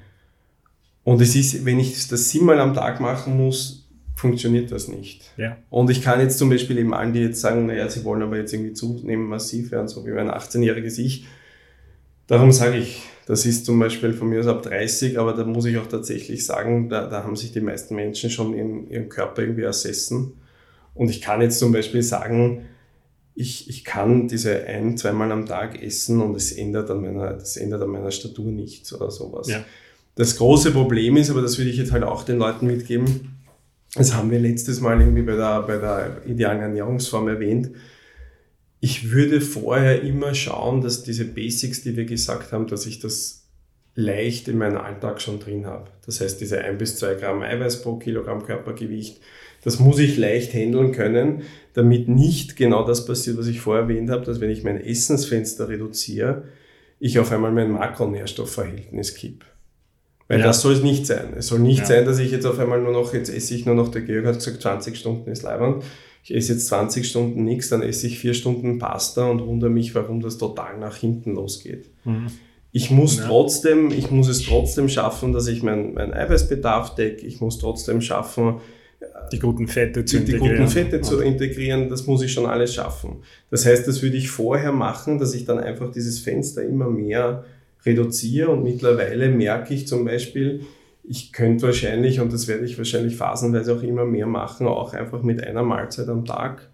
Und 1.04 1.22
es 1.22 1.36
ist, 1.36 1.66
wenn 1.66 1.80
ich 1.80 2.08
das 2.08 2.30
siebenmal 2.30 2.60
am 2.60 2.74
Tag 2.74 3.00
machen 3.00 3.36
muss, 3.36 3.90
funktioniert 4.16 4.72
das 4.72 4.88
nicht. 4.88 5.32
Ja. 5.38 5.58
Und 5.72 5.90
ich 5.90 6.04
kann 6.04 6.20
jetzt 6.20 6.38
zum 6.38 6.50
Beispiel 6.50 6.78
eben 6.78 6.94
allen, 6.94 7.14
die 7.14 7.22
jetzt 7.22 7.42
sagen, 7.42 7.66
naja, 7.66 7.90
sie 7.90 8.04
wollen 8.04 8.22
aber 8.22 8.38
jetzt 8.38 8.54
irgendwie 8.54 8.74
zunehmen, 8.74 9.28
massiv 9.28 9.72
werden, 9.72 9.88
so 9.88 10.06
wie 10.06 10.12
mein 10.12 10.30
18-jähriges 10.30 11.00
Ich, 11.00 11.26
darum 12.28 12.52
sage 12.52 12.78
ich, 12.78 13.02
das 13.32 13.46
ist 13.46 13.66
zum 13.66 13.80
Beispiel 13.80 14.12
von 14.12 14.28
mir 14.28 14.42
aus 14.42 14.48
ab 14.48 14.62
30, 14.62 15.18
aber 15.18 15.32
da 15.32 15.46
muss 15.46 15.64
ich 15.64 15.78
auch 15.78 15.88
tatsächlich 15.88 16.46
sagen, 16.46 16.90
da, 16.90 17.08
da 17.08 17.24
haben 17.24 17.38
sich 17.38 17.54
die 17.54 17.62
meisten 17.62 17.96
Menschen 17.96 18.30
schon 18.30 18.54
in 18.54 18.90
ihrem 18.90 19.08
Körper 19.08 19.42
irgendwie 19.42 19.62
ersessen. 19.62 20.34
Und 20.94 21.10
ich 21.10 21.22
kann 21.22 21.40
jetzt 21.42 21.58
zum 21.58 21.72
Beispiel 21.72 22.04
sagen, 22.04 22.66
ich, 23.34 23.70
ich 23.70 23.86
kann 23.86 24.28
diese 24.28 24.66
ein, 24.66 24.98
zweimal 24.98 25.32
am 25.32 25.46
Tag 25.46 25.82
essen 25.82 26.20
und 26.20 26.36
es 26.36 26.52
ändert 26.52 26.92
an 26.92 27.04
meiner, 27.04 27.36
das 27.36 27.56
ändert 27.56 27.82
an 27.82 27.92
meiner 27.92 28.12
Statur 28.12 28.52
nichts 28.52 28.94
oder 28.94 29.10
sowas. 29.10 29.48
Ja. 29.48 29.64
Das 30.16 30.36
große 30.36 30.72
Problem 30.72 31.16
ist, 31.16 31.30
aber 31.30 31.42
das 31.42 31.58
würde 31.58 31.70
ich 31.70 31.78
jetzt 31.78 31.94
halt 31.94 32.04
auch 32.04 32.24
den 32.24 32.38
Leuten 32.38 32.68
mitgeben, 32.68 33.38
das 33.96 34.14
haben 34.14 34.30
wir 34.30 34.40
letztes 34.40 34.82
Mal 34.82 35.00
irgendwie 35.00 35.22
bei 35.22 35.38
der, 35.38 35.62
bei 35.62 35.78
der 35.78 36.22
idealen 36.26 36.60
Ernährungsform 36.60 37.30
erwähnt, 37.30 37.70
ich 38.84 39.12
würde 39.12 39.42
vorher 39.42 40.02
immer 40.02 40.34
schauen, 40.34 40.82
dass 40.82 41.04
diese 41.04 41.24
Basics, 41.24 41.84
die 41.84 41.96
wir 41.96 42.06
gesagt 42.06 42.52
haben, 42.52 42.66
dass 42.66 42.88
ich 42.88 43.00
das 43.00 43.48
leicht 43.94 44.48
in 44.48 44.58
meinen 44.58 44.78
Alltag 44.78 45.22
schon 45.22 45.40
drin 45.40 45.68
habe. 45.68 45.92
Das 46.06 46.20
heißt, 46.20 46.42
diese 46.42 46.62
ein 46.62 46.80
bis 46.80 46.98
zwei 46.98 47.14
Gramm 47.14 47.44
Eiweiß 47.44 47.84
pro 47.84 47.98
Kilogramm 47.98 48.44
Körpergewicht, 48.44 49.22
das 49.64 49.80
muss 49.80 50.00
ich 50.00 50.18
leicht 50.18 50.56
handeln 50.56 50.94
können, 50.94 51.44
damit 51.74 52.10
nicht 52.10 52.56
genau 52.56 52.84
das 52.84 53.06
passiert, 53.06 53.38
was 53.38 53.46
ich 53.46 53.62
vorher 53.62 53.84
erwähnt 53.84 54.10
habe, 54.10 54.26
dass 54.26 54.42
wenn 54.42 54.50
ich 54.50 54.64
mein 54.64 54.82
Essensfenster 54.82 55.70
reduziere, 55.70 56.46
ich 57.00 57.20
auf 57.20 57.32
einmal 57.32 57.52
mein 57.52 57.72
Makronährstoffverhältnis 57.72 59.14
kipp. 59.14 59.46
Weil 60.28 60.40
ja. 60.40 60.48
das 60.48 60.62
soll 60.62 60.74
es 60.74 60.82
nicht 60.82 61.06
sein. 61.06 61.34
Es 61.38 61.48
soll 61.48 61.60
nicht 61.60 61.82
ja. 61.82 61.86
sein, 61.86 62.06
dass 62.06 62.18
ich 62.18 62.32
jetzt 62.32 62.48
auf 62.48 62.58
einmal 62.58 62.82
nur 62.82 62.94
noch, 62.94 63.14
jetzt 63.14 63.30
esse 63.30 63.54
ich 63.54 63.68
nur 63.68 63.76
noch, 63.76 63.90
der 63.90 64.02
Georg 64.02 64.26
hat 64.26 64.36
gesagt, 64.36 64.62
20 64.62 64.98
Stunden 64.98 65.30
ist 65.30 65.44
leibend 65.44 65.84
ich 66.24 66.36
esse 66.36 66.54
jetzt 66.54 66.68
20 66.68 67.08
Stunden 67.08 67.44
nichts, 67.44 67.70
dann 67.70 67.82
esse 67.82 68.08
ich 68.08 68.20
vier 68.20 68.34
Stunden 68.34 68.78
Pasta 68.78 69.26
und 69.30 69.46
wundere 69.46 69.70
mich, 69.70 69.96
warum 69.96 70.22
das 70.22 70.38
total 70.38 70.78
nach 70.78 70.96
hinten 70.96 71.34
losgeht. 71.34 71.90
Mhm. 72.06 72.28
Ich 72.72 72.90
muss 72.90 73.18
ja. 73.18 73.26
trotzdem, 73.26 73.92
ich 73.92 74.12
muss 74.12 74.30
es 74.30 74.44
trotzdem 74.44 74.88
schaffen, 74.88 75.34
dass 75.34 75.48
ich 75.48 75.62
meinen 75.62 75.94
mein 75.94 76.14
Eiweißbedarf 76.14 76.96
decke. 76.96 77.26
Ich 77.26 77.42
muss 77.42 77.58
trotzdem 77.58 78.02
schaffen, 78.02 78.62
die 79.32 79.40
guten 79.40 79.68
Fette 79.68 80.06
zu 80.06 80.18
die, 80.18 80.22
integrieren. 80.22 80.56
Die 80.56 80.58
guten 80.60 80.72
Fette 80.72 81.02
zu 81.02 81.20
integrieren, 81.20 81.90
das 81.90 82.08
muss 82.08 82.22
ich 82.22 82.32
schon 82.32 82.46
alles 82.46 82.74
schaffen. 82.74 83.24
Das 83.50 83.66
heißt, 83.66 83.88
das 83.88 84.02
würde 84.02 84.18
ich 84.18 84.30
vorher 84.30 84.72
machen, 84.72 85.20
dass 85.20 85.34
ich 85.34 85.46
dann 85.46 85.60
einfach 85.60 85.92
dieses 85.92 86.20
Fenster 86.20 86.64
immer 86.64 86.90
mehr 86.90 87.44
reduziere 87.86 88.50
und 88.50 88.64
mittlerweile 88.64 89.30
merke 89.30 89.74
ich 89.74 89.88
zum 89.88 90.06
Beispiel, 90.06 90.62
ich 91.04 91.34
könnte 91.34 91.66
wahrscheinlich, 91.66 92.20
und 92.20 92.32
das 92.32 92.48
werde 92.48 92.66
ich 92.66 92.78
wahrscheinlich 92.78 93.16
phasenweise 93.16 93.76
auch 93.76 93.84
immer 93.84 94.06
mehr 94.06 94.28
machen, 94.28 94.68
auch 94.68 94.94
einfach 94.94 95.24
mit 95.24 95.44
einer 95.44 95.64
Mahlzeit 95.64 96.08
am 96.10 96.26
Tag 96.26 96.70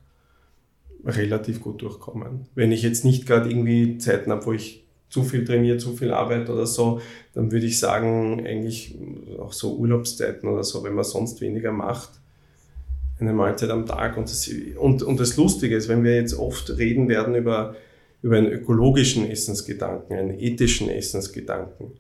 relativ 1.06 1.62
gut 1.62 1.82
durchkommen. 1.82 2.48
Wenn 2.54 2.72
ich 2.72 2.84
jetzt 2.84 3.06
nicht 3.06 3.26
gerade 3.26 3.50
irgendwie 3.50 3.98
Zeiten 3.98 4.32
habe, 4.32 4.46
wo 4.46 4.54
ich 4.54 4.84
zu 5.10 5.24
viel 5.24 5.46
trainiert, 5.46 5.80
zu 5.80 5.96
viel 5.96 6.12
Arbeit 6.12 6.50
oder 6.50 6.68
so, 6.68 7.00
dann 7.34 7.52
würde 7.52 7.66
ich 7.66 7.80
sagen, 7.80 8.46
eigentlich 8.46 8.96
auch 9.40 9.54
so 9.54 9.76
Urlaubszeiten 9.78 10.50
oder 10.50 10.64
so, 10.64 10.84
wenn 10.84 10.94
man 10.94 11.06
sonst 11.06 11.40
weniger 11.40 11.72
macht, 11.72 12.10
eine 13.20 13.34
Mahlzeit 13.34 13.70
am 13.70 13.86
Tag. 13.86 14.18
Und 14.18 14.30
das, 14.30 14.50
und, 14.78 15.04
und 15.04 15.20
das 15.20 15.38
Lustige 15.38 15.76
ist, 15.76 15.88
wenn 15.88 16.04
wir 16.04 16.16
jetzt 16.16 16.38
oft 16.38 16.78
reden 16.78 17.08
werden 17.08 17.36
über, 17.36 17.76
über 18.22 18.38
einen 18.38 18.52
ökologischen 18.52 19.30
Essensgedanken, 19.30 20.18
einen 20.18 20.40
ethischen 20.40 20.90
Essensgedanken, 20.90 21.94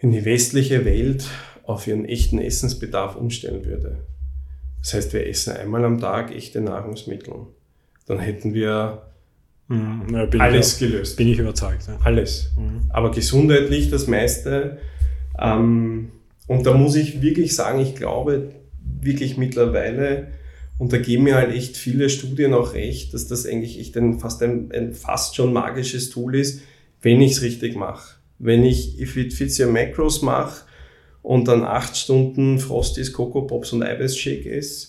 wenn 0.00 0.12
die 0.12 0.24
westliche 0.24 0.84
Welt 0.84 1.26
auf 1.64 1.86
ihren 1.86 2.04
echten 2.04 2.38
Essensbedarf 2.38 3.16
umstellen 3.16 3.64
würde, 3.64 3.98
das 4.80 4.94
heißt, 4.94 5.12
wir 5.12 5.26
essen 5.26 5.56
einmal 5.56 5.84
am 5.84 6.00
Tag 6.00 6.34
echte 6.34 6.60
Nahrungsmittel, 6.60 7.34
dann 8.06 8.20
hätten 8.20 8.54
wir 8.54 9.02
Mhm, 9.68 10.06
ja, 10.14 10.26
alles 10.38 10.74
ich, 10.74 10.78
gelöst. 10.78 11.16
Bin 11.16 11.28
ich 11.28 11.38
überzeugt. 11.38 11.86
Ja. 11.86 11.98
Alles. 12.02 12.52
Mhm. 12.56 12.82
Aber 12.88 13.10
gesundheitlich 13.10 13.90
das 13.90 14.06
meiste. 14.06 14.78
Ähm, 15.38 16.10
und 16.46 16.66
da 16.66 16.72
muss 16.72 16.96
ich 16.96 17.20
wirklich 17.20 17.54
sagen, 17.54 17.78
ich 17.78 17.94
glaube 17.94 18.54
wirklich 19.00 19.36
mittlerweile, 19.36 20.28
und 20.78 20.92
da 20.92 20.98
geben 20.98 21.24
mir 21.24 21.34
halt 21.34 21.54
echt 21.54 21.76
viele 21.76 22.08
Studien 22.08 22.54
auch 22.54 22.72
recht, 22.72 23.12
dass 23.12 23.26
das 23.26 23.44
eigentlich 23.46 23.78
echt 23.78 23.96
ein, 23.96 24.18
fast 24.20 24.42
ein, 24.42 24.70
ein 24.72 24.94
fast 24.94 25.36
schon 25.36 25.52
magisches 25.52 26.08
Tool 26.08 26.34
ist, 26.34 26.62
wenn 27.02 27.20
ich 27.20 27.32
es 27.32 27.42
richtig 27.42 27.76
mache. 27.76 28.17
Wenn 28.38 28.64
ich 28.64 29.00
If 29.00 29.16
It 29.16 29.32
Fits 29.32 29.58
Your 29.58 29.70
Macros 29.70 30.22
mache 30.22 30.64
und 31.22 31.48
dann 31.48 31.64
acht 31.64 31.96
Stunden 31.96 32.58
Frosties, 32.58 33.12
Coco 33.12 33.42
Pops 33.42 33.72
und 33.72 33.82
Eiweißshake 33.82 34.50
esse, 34.50 34.88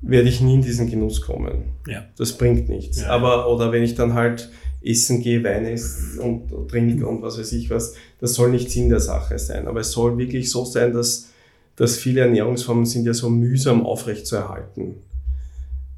werde 0.00 0.28
ich 0.28 0.40
nie 0.40 0.54
in 0.54 0.62
diesen 0.62 0.88
Genuss 0.88 1.20
kommen. 1.20 1.64
Ja. 1.86 2.04
Das 2.16 2.36
bringt 2.36 2.68
nichts. 2.68 3.00
Ja. 3.00 3.08
Aber, 3.08 3.50
oder 3.50 3.72
wenn 3.72 3.82
ich 3.82 3.94
dann 3.94 4.14
halt 4.14 4.50
essen 4.84 5.22
gehe, 5.22 5.42
Wein 5.42 5.64
esse 5.64 6.20
und, 6.20 6.52
und 6.52 6.70
trinke 6.70 7.06
und 7.06 7.22
was 7.22 7.38
weiß 7.38 7.52
ich 7.52 7.70
was, 7.70 7.94
das 8.20 8.34
soll 8.34 8.50
nicht 8.50 8.70
Sinn 8.70 8.90
der 8.90 9.00
Sache 9.00 9.38
sein. 9.38 9.66
Aber 9.66 9.80
es 9.80 9.92
soll 9.92 10.18
wirklich 10.18 10.50
so 10.50 10.64
sein, 10.64 10.92
dass, 10.92 11.30
dass 11.76 11.96
viele 11.96 12.20
Ernährungsformen 12.20 12.84
sind 12.84 13.06
ja 13.06 13.14
so 13.14 13.30
mühsam 13.30 13.84
aufrechtzuerhalten. 13.84 14.96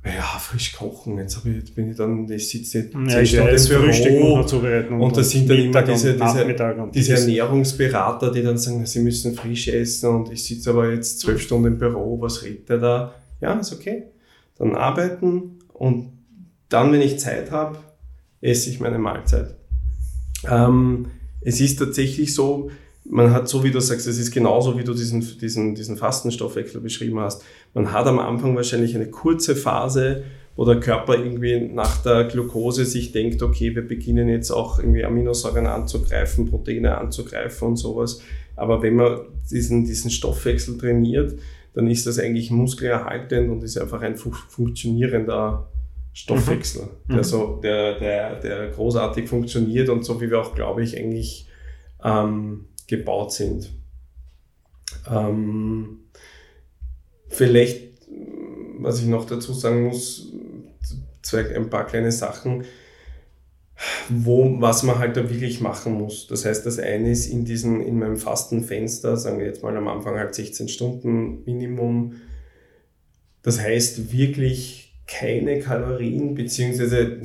Ja, 0.07 0.39
frisch 0.39 0.73
kochen. 0.73 1.19
Jetzt, 1.19 1.39
ich, 1.45 1.55
jetzt 1.57 1.75
bin 1.75 1.91
ich 1.91 1.97
dann, 1.97 2.31
ich 2.31 2.49
sitze 2.49 2.79
jetzt 2.79 2.95
ja, 2.95 3.21
ich 3.21 3.31
Stunden 3.31 3.49
im 3.49 3.59
Frühstück 3.59 4.21
noch 4.21 4.47
zubereiten. 4.47 4.95
Und, 4.95 5.01
und 5.01 5.17
da 5.17 5.23
sind 5.23 5.51
dann 5.51 5.59
immer 5.59 5.83
diese, 5.83 6.15
diese, 6.15 6.45
diese, 6.45 6.91
diese 6.95 7.15
Ernährungsberater, 7.15 8.31
die 8.31 8.43
dann 8.43 8.57
sagen, 8.57 8.87
sie 8.87 9.01
müssen 9.01 9.35
frisch 9.35 9.69
essen 9.69 10.11
und 10.11 10.33
ich 10.33 10.45
sitze 10.45 10.71
aber 10.71 10.93
jetzt 10.93 11.21
zwölf 11.21 11.43
Stunden 11.43 11.67
im 11.67 11.79
Büro, 11.79 12.21
was 12.21 12.45
redet 12.45 12.69
der 12.69 12.79
da? 12.79 13.15
Ja, 13.41 13.55
ist 13.55 13.73
okay. 13.73 14.05
Dann 14.59 14.77
arbeiten 14.77 15.59
und 15.73 16.13
dann, 16.69 16.93
wenn 16.93 17.01
ich 17.01 17.19
Zeit 17.19 17.51
habe, 17.51 17.79
esse 18.41 18.71
ich 18.71 18.81
meine 18.81 18.99
Mahlzeit. 18.99 19.57
Ähm, 20.49 21.07
es 21.41 21.61
ist 21.61 21.79
tatsächlich 21.79 22.35
so, 22.35 22.71
man 23.05 23.33
hat, 23.33 23.49
so 23.49 23.63
wie 23.63 23.71
du 23.71 23.81
sagst, 23.81 24.07
es 24.07 24.19
ist 24.19 24.33
genauso, 24.33 24.79
wie 24.79 24.85
du 24.85 24.95
diesen, 24.95 25.21
diesen, 25.39 25.75
diesen 25.75 25.97
Fastenstoffwechsel 25.97 26.81
beschrieben 26.81 27.21
hast. 27.21 27.43
Man 27.77 27.93
hat 27.93 28.07
am 28.07 28.19
Anfang 28.19 28.57
wahrscheinlich 28.57 28.95
eine 28.95 29.11
kurze 29.11 29.55
Phase, 29.55 30.25
wo 30.57 30.65
der 30.65 30.81
Körper 30.81 31.15
irgendwie 31.15 31.61
nach 31.61 32.03
der 32.03 32.25
Glucose 32.25 32.87
sich 32.87 33.13
denkt, 33.13 33.43
okay, 33.43 33.77
wir 33.77 33.87
beginnen 33.87 34.31
jetzt 34.31 34.51
auch 34.51 34.79
irgendwie 34.79 35.05
Aminosäuren 35.05 35.67
anzugreifen, 35.67 36.49
Proteine 36.49 36.97
anzugreifen 36.97 37.69
und 37.69 37.77
sowas. 37.77 38.23
Aber 38.57 38.83
wenn 38.83 38.97
man 38.97 39.21
diesen, 39.51 39.85
diesen 39.85 40.11
Stoffwechsel 40.11 40.79
trainiert, 40.79 41.39
dann 41.75 41.87
ist 41.87 42.07
das 42.07 42.19
eigentlich 42.19 42.51
muskelerhaltend 42.51 43.51
und 43.51 43.63
ist 43.63 43.77
einfach 43.77 44.01
ein 44.01 44.17
funktionierender 44.17 45.69
Stoffwechsel, 46.15 46.89
mhm. 47.09 47.15
der, 47.15 47.25
so, 47.25 47.61
der, 47.63 47.99
der, 47.99 48.41
der 48.41 48.71
großartig 48.71 49.29
funktioniert 49.29 49.91
und 49.91 50.03
so 50.03 50.19
wie 50.23 50.31
wir 50.31 50.41
auch, 50.41 50.55
glaube 50.55 50.83
ich, 50.83 50.97
eigentlich 50.97 51.47
ähm, 52.03 52.69
gebaut 52.87 53.35
sind. 53.35 53.71
Ähm, 55.11 55.99
vielleicht, 57.29 57.83
was 58.79 59.01
ich 59.01 59.07
noch 59.07 59.25
dazu 59.25 59.53
sagen 59.53 59.85
muss, 59.85 60.33
zwei, 61.23 61.55
ein 61.55 61.71
paar 61.71 61.87
kleine 61.87 62.13
Sachen 62.13 62.65
wo, 64.09 64.61
was 64.61 64.83
man 64.83 64.99
halt 64.99 65.17
da 65.17 65.29
wirklich 65.29 65.61
machen 65.61 65.93
muss. 65.95 66.27
Das 66.27 66.45
heißt, 66.45 66.65
das 66.65 66.79
eine 66.79 67.11
ist 67.11 67.27
in 67.27 67.45
diesem, 67.45 67.81
in 67.81 67.99
meinem 67.99 68.17
Fastenfenster, 68.17 69.17
sagen 69.17 69.39
wir 69.39 69.47
jetzt 69.47 69.63
mal 69.63 69.77
am 69.77 69.89
Anfang 69.89 70.17
halt 70.17 70.35
16 70.35 70.69
Stunden 70.69 71.45
Minimum. 71.45 72.15
Das 73.43 73.61
heißt 73.61 74.13
wirklich 74.13 74.95
keine 75.07 75.61
Kalorien, 75.61 76.35
beziehungsweise 76.35 77.21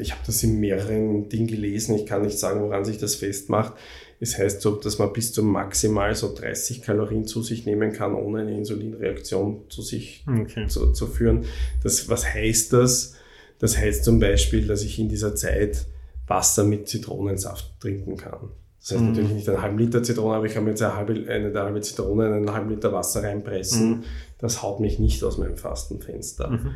ich 0.00 0.12
habe 0.12 0.20
das 0.26 0.42
in 0.42 0.60
mehreren 0.60 1.28
Dingen 1.28 1.48
gelesen, 1.48 1.96
ich 1.96 2.06
kann 2.06 2.22
nicht 2.22 2.38
sagen, 2.38 2.60
woran 2.60 2.84
sich 2.84 2.98
das 2.98 3.16
festmacht. 3.16 3.72
Es 4.20 4.38
heißt 4.38 4.60
so, 4.60 4.76
dass 4.76 4.98
man 4.98 5.12
bis 5.12 5.32
zu 5.32 5.42
maximal 5.42 6.14
so 6.14 6.34
30 6.34 6.82
Kalorien 6.82 7.26
zu 7.26 7.42
sich 7.42 7.66
nehmen 7.66 7.92
kann, 7.92 8.14
ohne 8.14 8.40
eine 8.40 8.56
Insulinreaktion 8.56 9.62
zu 9.68 9.82
sich 9.82 10.24
okay. 10.28 10.66
zu, 10.66 10.92
zu 10.92 11.06
führen. 11.06 11.44
Das, 11.82 12.08
was 12.08 12.26
heißt 12.26 12.72
das? 12.72 13.14
Das 13.58 13.76
heißt 13.76 14.04
zum 14.04 14.20
Beispiel, 14.20 14.66
dass 14.66 14.82
ich 14.82 14.98
in 14.98 15.08
dieser 15.08 15.34
Zeit 15.34 15.86
Wasser 16.26 16.64
mit 16.64 16.88
Zitronensaft 16.88 17.80
trinken 17.80 18.16
kann. 18.16 18.50
Das 18.80 18.92
heißt 18.92 19.00
mhm. 19.00 19.08
natürlich 19.08 19.32
nicht 19.32 19.48
einen 19.48 19.62
halben 19.62 19.78
Liter 19.78 20.02
Zitrone, 20.02 20.36
aber 20.36 20.46
ich 20.46 20.54
kann 20.54 20.64
mir 20.64 20.70
jetzt 20.70 20.82
eine 20.82 20.96
halbe, 20.96 21.12
eine, 21.28 21.52
halbe 21.54 21.80
Zitrone 21.80 22.26
in 22.26 22.32
einen 22.34 22.52
halben 22.52 22.70
Liter 22.70 22.92
Wasser 22.92 23.22
reinpressen. 23.22 23.88
Mhm. 23.88 24.02
Das 24.38 24.62
haut 24.62 24.80
mich 24.80 24.98
nicht 24.98 25.24
aus 25.24 25.38
meinem 25.38 25.56
Fastenfenster. 25.56 26.50
Mhm. 26.50 26.70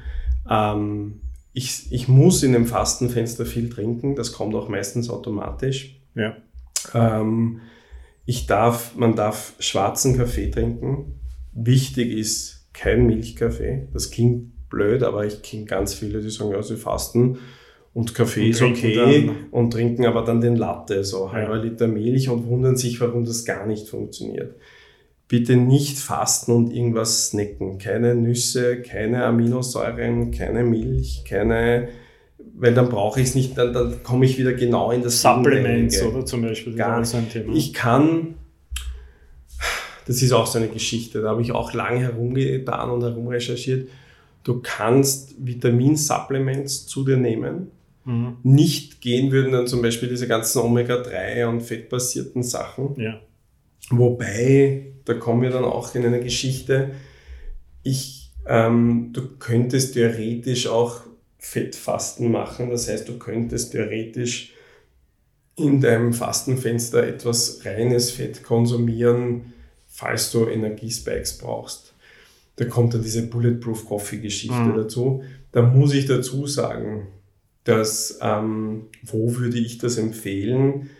Ähm, 0.48 1.20
ich, 1.52 1.90
ich 1.90 2.08
muss 2.08 2.42
in 2.42 2.52
dem 2.52 2.66
Fastenfenster 2.66 3.44
viel 3.44 3.68
trinken, 3.68 4.14
das 4.14 4.32
kommt 4.32 4.54
auch 4.54 4.68
meistens 4.68 5.10
automatisch. 5.10 6.00
Ja. 6.14 6.36
Ähm, 6.94 7.60
ich 8.26 8.46
darf, 8.46 8.94
man 8.96 9.16
darf 9.16 9.54
schwarzen 9.58 10.16
Kaffee 10.16 10.50
trinken. 10.50 11.20
Wichtig 11.52 12.12
ist 12.12 12.68
kein 12.72 13.06
Milchkaffee. 13.06 13.88
Das 13.92 14.10
klingt 14.10 14.68
blöd, 14.68 15.02
aber 15.02 15.26
ich 15.26 15.42
kenne 15.42 15.64
ganz 15.64 15.94
viele, 15.94 16.20
die 16.20 16.30
sagen, 16.30 16.52
ja, 16.52 16.62
sie 16.62 16.76
fasten 16.76 17.38
und 17.94 18.14
Kaffee 18.14 18.44
und 18.44 18.50
ist 18.50 18.62
okay 18.62 19.26
dann. 19.26 19.36
und 19.50 19.72
trinken 19.72 20.06
aber 20.06 20.22
dann 20.22 20.40
den 20.40 20.56
Latte, 20.56 21.04
so 21.04 21.32
halber 21.32 21.56
ja. 21.56 21.62
Liter 21.62 21.88
Milch 21.88 22.28
und 22.28 22.46
wundern 22.46 22.76
sich, 22.76 23.00
warum 23.00 23.24
das 23.24 23.44
gar 23.44 23.66
nicht 23.66 23.88
funktioniert. 23.88 24.54
Bitte 25.26 25.56
nicht 25.56 25.98
fasten 25.98 26.52
und 26.52 26.72
irgendwas 26.72 27.28
snacken. 27.28 27.78
Keine 27.78 28.14
Nüsse, 28.14 28.80
keine 28.82 29.24
Aminosäuren, 29.24 30.30
keine 30.30 30.64
Milch, 30.64 31.24
keine, 31.28 31.88
weil 32.60 32.74
dann 32.74 32.88
brauche 32.88 33.20
ich 33.20 33.28
es 33.28 33.34
nicht, 33.34 33.56
dann, 33.56 33.72
dann 33.72 34.02
komme 34.02 34.26
ich 34.26 34.38
wieder 34.38 34.52
genau 34.52 34.90
in 34.90 35.02
das 35.02 35.22
Supplements 35.22 36.02
oder 36.02 36.24
zum 36.24 36.42
Beispiel. 36.42 36.74
Gar 36.74 37.00
nicht. 37.00 37.14
ein 37.14 37.30
Thema. 37.30 37.54
Ich 37.54 37.72
kann, 37.72 38.34
das 40.06 40.22
ist 40.22 40.32
auch 40.32 40.46
so 40.46 40.58
eine 40.58 40.68
Geschichte, 40.68 41.22
da 41.22 41.30
habe 41.30 41.42
ich 41.42 41.52
auch 41.52 41.72
lange 41.72 42.00
herumgetan 42.00 42.90
und 42.90 43.02
herumrecherchiert. 43.02 43.88
Du 44.44 44.60
kannst 44.62 45.34
Vitaminsupplements 45.38 46.86
zu 46.86 47.04
dir 47.04 47.16
nehmen 47.16 47.70
mhm. 48.08 48.38
nicht 48.42 49.00
gehen 49.00 49.30
würden 49.30 49.52
dann 49.52 49.66
zum 49.66 49.82
Beispiel 49.82 50.08
diese 50.08 50.26
ganzen 50.26 50.60
Omega-3 50.60 51.46
und 51.46 51.60
fettbasierten 51.60 52.42
Sachen. 52.42 53.00
Ja. 53.00 53.20
Wobei, 53.90 54.92
da 55.04 55.14
kommen 55.14 55.42
wir 55.42 55.50
dann 55.50 55.64
auch 55.64 55.94
in 55.94 56.04
eine 56.04 56.20
Geschichte, 56.20 56.92
ich, 57.82 58.32
ähm, 58.46 59.10
du 59.12 59.36
könntest 59.38 59.94
theoretisch 59.94 60.66
auch 60.66 61.02
Fettfasten 61.38 62.30
machen. 62.30 62.70
Das 62.70 62.88
heißt, 62.88 63.08
du 63.08 63.18
könntest 63.18 63.72
theoretisch 63.72 64.52
in 65.56 65.80
deinem 65.80 66.12
Fastenfenster 66.12 67.04
etwas 67.04 67.64
reines 67.64 68.10
Fett 68.10 68.42
konsumieren, 68.42 69.52
falls 69.86 70.30
du 70.30 70.46
Energiespikes 70.46 71.38
brauchst. 71.38 71.94
Da 72.56 72.64
kommt 72.64 72.94
dann 72.94 73.02
diese 73.02 73.26
Bulletproof 73.26 73.86
Coffee 73.86 74.18
Geschichte 74.18 74.54
mhm. 74.54 74.76
dazu. 74.76 75.22
Da 75.52 75.62
muss 75.62 75.94
ich 75.94 76.06
dazu 76.06 76.46
sagen, 76.46 77.08
dass, 77.64 78.18
ähm, 78.20 78.86
wo 79.02 79.36
würde 79.36 79.58
ich 79.58 79.78
das 79.78 79.96
empfehlen? 79.96 80.90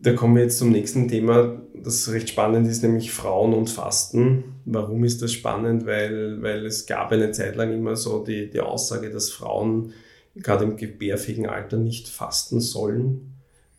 Da 0.00 0.12
kommen 0.12 0.36
wir 0.36 0.42
jetzt 0.42 0.58
zum 0.58 0.70
nächsten 0.70 1.08
Thema, 1.08 1.60
das 1.84 2.10
recht 2.10 2.28
spannend 2.28 2.66
ist, 2.66 2.82
nämlich 2.82 3.12
Frauen 3.12 3.54
und 3.54 3.70
Fasten. 3.70 4.44
Warum 4.64 5.04
ist 5.04 5.22
das 5.22 5.32
spannend? 5.32 5.86
Weil, 5.86 6.42
weil 6.42 6.66
es 6.66 6.86
gab 6.86 7.12
eine 7.12 7.32
Zeit 7.32 7.56
lang 7.56 7.72
immer 7.72 7.96
so 7.96 8.24
die, 8.24 8.50
die 8.50 8.60
Aussage, 8.60 9.10
dass 9.10 9.30
Frauen 9.30 9.92
gerade 10.36 10.64
im 10.64 10.76
gebärfähigen 10.76 11.46
Alter 11.46 11.76
nicht 11.76 12.08
fasten 12.08 12.60
sollen 12.60 13.34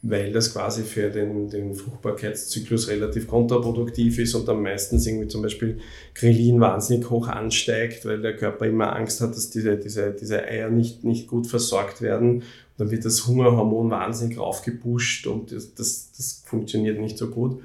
weil 0.08 0.32
das 0.32 0.54
quasi 0.54 0.84
für 0.84 1.10
den, 1.10 1.50
den 1.50 1.74
Fruchtbarkeitszyklus 1.74 2.90
relativ 2.90 3.28
kontraproduktiv 3.28 4.20
ist 4.20 4.36
und 4.36 4.48
dann 4.48 4.62
meistens 4.62 5.08
irgendwie 5.08 5.28
zum 5.28 5.42
Beispiel 5.42 5.80
Grillin 6.14 6.60
wahnsinnig 6.60 7.10
hoch 7.10 7.28
ansteigt, 7.28 8.06
weil 8.06 8.22
der 8.22 8.36
Körper 8.36 8.68
immer 8.68 8.96
Angst 8.96 9.20
hat, 9.22 9.36
dass 9.36 9.50
diese, 9.50 9.78
diese, 9.78 10.12
diese 10.12 10.44
Eier 10.44 10.70
nicht, 10.70 11.04
nicht 11.04 11.28
gut 11.28 11.48
versorgt 11.48 12.04
werden. 12.04 12.44
Dann 12.78 12.92
wird 12.92 13.04
das 13.04 13.26
Hungerhormon 13.26 13.90
wahnsinnig 13.90 14.38
raufgepusht 14.38 15.26
und 15.26 15.52
das, 15.52 15.74
das, 15.74 16.12
das 16.16 16.44
funktioniert 16.46 17.00
nicht 17.00 17.18
so 17.18 17.32
gut. 17.32 17.62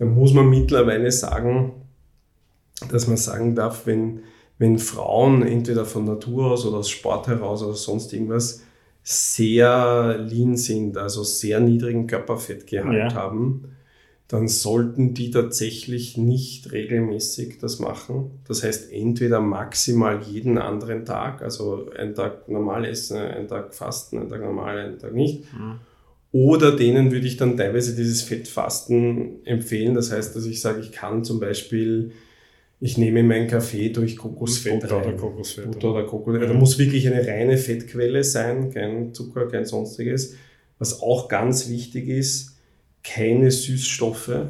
Da 0.00 0.06
muss 0.06 0.32
man 0.32 0.48
mittlerweile 0.48 1.12
sagen, 1.12 1.72
dass 2.90 3.06
man 3.06 3.18
sagen 3.18 3.54
darf, 3.54 3.84
wenn, 3.84 4.20
wenn 4.56 4.78
Frauen 4.78 5.42
entweder 5.42 5.84
von 5.84 6.06
Natur 6.06 6.52
aus 6.52 6.64
oder 6.64 6.78
aus 6.78 6.88
Sport 6.88 7.28
heraus 7.28 7.62
oder 7.62 7.74
sonst 7.74 8.10
irgendwas 8.14 8.62
sehr 9.02 10.16
lean 10.18 10.56
sind, 10.56 10.96
also 10.96 11.22
sehr 11.22 11.60
niedrigen 11.60 12.06
Körperfettgehalt 12.06 13.12
ja. 13.12 13.14
haben, 13.14 13.76
dann 14.26 14.48
sollten 14.48 15.12
die 15.12 15.30
tatsächlich 15.30 16.16
nicht 16.16 16.72
regelmäßig 16.72 17.58
das 17.58 17.78
machen. 17.78 18.40
Das 18.48 18.62
heißt, 18.62 18.90
entweder 18.90 19.42
maximal 19.42 20.22
jeden 20.22 20.56
anderen 20.56 21.04
Tag, 21.04 21.42
also 21.42 21.90
einen 21.90 22.14
Tag 22.14 22.48
normal 22.48 22.86
essen, 22.86 23.18
einen 23.18 23.48
Tag 23.48 23.74
fasten, 23.74 24.16
einen 24.16 24.30
Tag 24.30 24.40
normal, 24.40 24.78
einen 24.78 24.98
Tag 24.98 25.12
nicht. 25.12 25.52
Mhm. 25.52 25.80
Oder 26.32 26.76
denen 26.76 27.10
würde 27.10 27.26
ich 27.26 27.36
dann 27.36 27.56
teilweise 27.56 27.96
dieses 27.96 28.22
Fettfasten 28.22 29.44
empfehlen. 29.44 29.94
Das 29.94 30.12
heißt, 30.12 30.36
dass 30.36 30.46
ich 30.46 30.60
sage, 30.60 30.80
ich 30.80 30.92
kann 30.92 31.24
zum 31.24 31.40
Beispiel, 31.40 32.12
ich 32.78 32.98
nehme 32.98 33.22
meinen 33.24 33.48
Kaffee 33.48 33.88
durch 33.88 34.16
Kokosfett 34.16 34.80
Butter 34.80 34.96
rein. 34.96 35.06
oder 35.08 35.16
Kokosfett. 35.16 35.70
Butter 35.72 35.90
oder 35.92 36.04
Kokosfett. 36.04 36.42
Ja. 36.42 36.48
Da 36.48 36.54
muss 36.54 36.78
wirklich 36.78 37.08
eine 37.08 37.26
reine 37.26 37.58
Fettquelle 37.58 38.22
sein, 38.22 38.70
kein 38.72 39.12
Zucker, 39.12 39.48
kein 39.48 39.64
sonstiges. 39.64 40.36
Was 40.78 41.02
auch 41.02 41.28
ganz 41.28 41.68
wichtig 41.68 42.08
ist, 42.08 42.56
keine 43.02 43.50
Süßstoffe. 43.50 44.46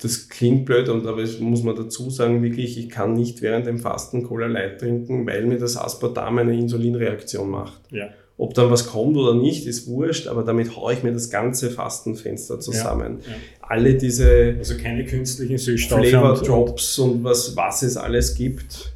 Das 0.00 0.28
klingt 0.28 0.64
blöd, 0.64 0.88
aber 0.88 1.18
es 1.18 1.40
muss 1.40 1.62
man 1.62 1.76
dazu 1.76 2.08
sagen, 2.08 2.42
wirklich, 2.42 2.78
ich 2.78 2.88
kann 2.88 3.14
nicht 3.14 3.42
während 3.42 3.66
dem 3.66 3.78
Fasten 3.78 4.22
Cola 4.22 4.46
Light 4.46 4.80
trinken, 4.80 5.26
weil 5.26 5.44
mir 5.44 5.58
das 5.58 5.76
Aspartam 5.76 6.38
eine 6.38 6.56
Insulinreaktion 6.56 7.50
macht. 7.50 7.80
Ja. 7.90 8.08
Ob 8.40 8.54
dann 8.54 8.70
was 8.70 8.86
kommt 8.86 9.18
oder 9.18 9.34
nicht, 9.34 9.66
ist 9.66 9.86
wurscht, 9.86 10.26
aber 10.26 10.42
damit 10.42 10.74
haue 10.74 10.94
ich 10.94 11.02
mir 11.02 11.12
das 11.12 11.28
ganze 11.28 11.70
Fastenfenster 11.70 12.58
zusammen. 12.58 13.18
Ja, 13.22 13.32
ja. 13.32 13.36
Alle 13.60 13.94
diese 13.96 14.54
also 14.56 14.78
keine 14.78 15.04
künstlichen 15.04 15.58
Süßstoffe 15.58 16.06
Flavor 16.06 16.40
Drops 16.40 16.98
und 16.98 17.22
was, 17.22 17.54
was 17.54 17.82
es 17.82 17.98
alles 17.98 18.34
gibt, 18.36 18.94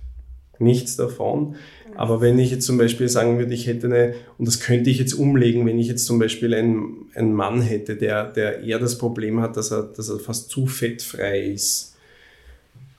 nichts 0.58 0.96
davon. 0.96 1.56
Aber 1.94 2.22
wenn 2.22 2.38
ich 2.38 2.52
jetzt 2.52 2.64
zum 2.64 2.78
Beispiel 2.78 3.06
sagen 3.10 3.36
würde, 3.36 3.52
ich 3.52 3.66
hätte 3.66 3.88
eine, 3.88 4.14
und 4.38 4.48
das 4.48 4.60
könnte 4.60 4.88
ich 4.88 4.98
jetzt 4.98 5.12
umlegen, 5.12 5.66
wenn 5.66 5.78
ich 5.78 5.88
jetzt 5.88 6.06
zum 6.06 6.18
Beispiel 6.18 6.54
einen, 6.54 7.10
einen 7.14 7.34
Mann 7.34 7.60
hätte, 7.60 7.96
der, 7.96 8.32
der 8.32 8.62
eher 8.62 8.78
das 8.78 8.96
Problem 8.96 9.42
hat, 9.42 9.58
dass 9.58 9.70
er, 9.70 9.82
dass 9.82 10.08
er 10.08 10.20
fast 10.20 10.48
zu 10.48 10.66
fettfrei 10.66 11.50
ist. 11.50 11.96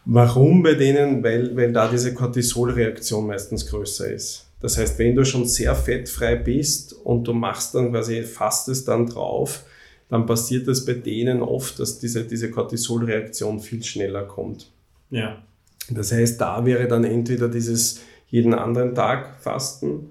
Warum 0.06 0.62
bei 0.62 0.76
denen? 0.76 1.24
Weil, 1.24 1.56
weil 1.56 1.74
da 1.74 1.90
diese 1.90 2.14
Cortisolreaktion 2.14 3.26
meistens 3.26 3.66
größer 3.66 4.14
ist. 4.14 4.45
Das 4.66 4.80
heißt, 4.80 4.98
wenn 4.98 5.14
du 5.14 5.24
schon 5.24 5.46
sehr 5.46 5.76
fettfrei 5.76 6.36
bist 6.36 6.94
und 7.04 7.28
du 7.28 7.34
machst 7.34 7.76
dann 7.76 7.92
quasi, 7.92 8.24
fastest 8.24 8.88
dann 8.88 9.06
drauf, 9.06 9.64
dann 10.10 10.26
passiert 10.26 10.68
das 10.68 10.84
bei 10.84 10.94
denen 10.94 11.44
oft, 11.44 11.80
dass 11.80 12.00
diese, 12.00 12.24
diese 12.24 12.50
Cortisolreaktion 12.50 13.60
viel 13.60 13.84
schneller 13.84 14.24
kommt. 14.24 14.72
Ja. 15.12 15.44
Das 15.92 16.12
heißt, 16.12 16.42
da 16.42 16.66
wäre 16.66 16.88
dann 16.88 17.04
entweder 17.04 17.48
dieses 17.48 18.02
jeden 18.30 18.56
anderen 18.56 18.96
Tag 18.96 19.40
fasten. 19.40 20.10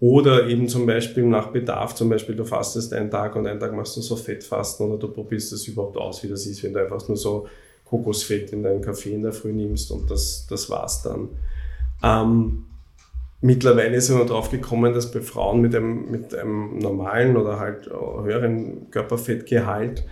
Oder 0.00 0.48
eben 0.48 0.68
zum 0.68 0.84
Beispiel 0.84 1.24
nach 1.24 1.46
Bedarf, 1.46 1.94
zum 1.94 2.10
Beispiel 2.10 2.36
du 2.36 2.44
fastest 2.44 2.92
einen 2.92 3.10
Tag 3.10 3.34
und 3.36 3.46
einen 3.46 3.58
Tag 3.58 3.72
machst 3.72 3.96
du 3.96 4.02
so 4.02 4.16
Fettfasten 4.16 4.86
oder 4.86 4.98
du 4.98 5.08
probierst 5.08 5.50
es 5.54 5.66
überhaupt 5.66 5.96
aus, 5.96 6.22
wie 6.22 6.28
das 6.28 6.44
ist, 6.44 6.62
wenn 6.62 6.74
du 6.74 6.82
einfach 6.82 7.08
nur 7.08 7.16
so 7.16 7.48
Kokosfett 7.86 8.52
in 8.52 8.62
deinen 8.62 8.82
Kaffee 8.82 9.14
in 9.14 9.22
der 9.22 9.32
Früh 9.32 9.54
nimmst 9.54 9.90
und 9.90 10.10
das, 10.10 10.46
das 10.46 10.68
war's 10.68 11.02
dann. 11.02 11.30
Ähm, 12.02 12.66
mittlerweile 13.44 14.00
sind 14.00 14.18
wir 14.18 14.24
darauf 14.24 14.50
gekommen, 14.50 14.94
dass 14.94 15.12
bei 15.12 15.20
Frauen 15.20 15.60
mit 15.60 15.74
einem, 15.74 16.10
mit 16.10 16.34
einem 16.34 16.78
normalen 16.78 17.36
oder 17.36 17.60
halt 17.60 17.86
höheren 17.88 18.90
Körperfettgehalt 18.90 20.04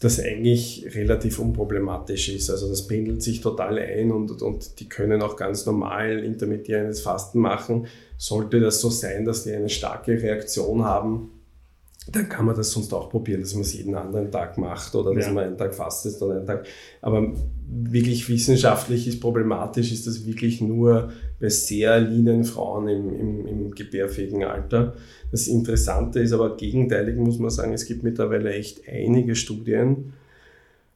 das 0.00 0.18
eigentlich 0.18 0.88
relativ 0.94 1.38
unproblematisch 1.38 2.30
ist. 2.30 2.50
Also 2.50 2.68
das 2.68 2.86
pendelt 2.86 3.22
sich 3.22 3.40
total 3.42 3.78
ein 3.78 4.10
und, 4.10 4.42
und 4.42 4.80
die 4.80 4.88
können 4.88 5.22
auch 5.22 5.36
ganz 5.36 5.66
normal 5.66 6.24
intermittierendes 6.24 7.02
Fasten 7.02 7.38
machen. 7.38 7.86
Sollte 8.16 8.60
das 8.60 8.80
so 8.80 8.88
sein, 8.88 9.24
dass 9.24 9.44
die 9.44 9.52
eine 9.52 9.68
starke 9.68 10.20
Reaktion 10.20 10.84
haben, 10.84 11.30
dann 12.06 12.28
kann 12.28 12.44
man 12.44 12.54
das 12.54 12.70
sonst 12.70 12.92
auch 12.92 13.08
probieren, 13.08 13.40
dass 13.40 13.54
man 13.54 13.62
es 13.62 13.72
jeden 13.72 13.94
anderen 13.94 14.30
Tag 14.30 14.58
macht 14.58 14.94
oder 14.94 15.14
dass 15.14 15.26
ja. 15.26 15.32
man 15.32 15.44
einen 15.44 15.56
Tag 15.56 15.74
fastet 15.74 16.20
oder 16.20 16.36
einen 16.36 16.46
Tag. 16.46 16.66
Aber 17.00 17.32
wirklich 17.66 18.28
wissenschaftlich 18.28 19.08
ist 19.08 19.20
problematisch, 19.20 19.90
ist 19.90 20.06
das 20.06 20.26
wirklich 20.26 20.60
nur 20.60 21.12
bei 21.40 21.48
sehr 21.48 22.00
leanen 22.00 22.44
Frauen 22.44 22.88
im, 22.88 23.14
im, 23.14 23.46
im 23.46 23.70
gebärfähigen 23.70 24.44
Alter. 24.44 24.94
Das 25.30 25.46
Interessante 25.46 26.20
ist 26.20 26.32
aber 26.32 26.56
gegenteilig, 26.56 27.16
muss 27.16 27.38
man 27.38 27.50
sagen, 27.50 27.72
es 27.72 27.86
gibt 27.86 28.02
mittlerweile 28.02 28.52
echt 28.52 28.82
einige 28.86 29.34
Studien, 29.34 30.12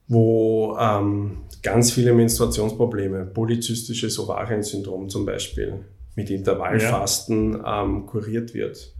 wo 0.07 0.77
ähm, 0.79 1.37
ganz 1.63 1.91
viele 1.91 2.13
Menstruationsprobleme, 2.13 3.25
polyzystisches 3.25 4.19
Ovariensyndrom 4.19 5.09
zum 5.09 5.25
Beispiel, 5.25 5.79
mit 6.15 6.29
Intervallfasten 6.29 7.53
ja. 7.53 7.83
ähm, 7.83 8.05
kuriert 8.05 8.53
wird. 8.53 8.93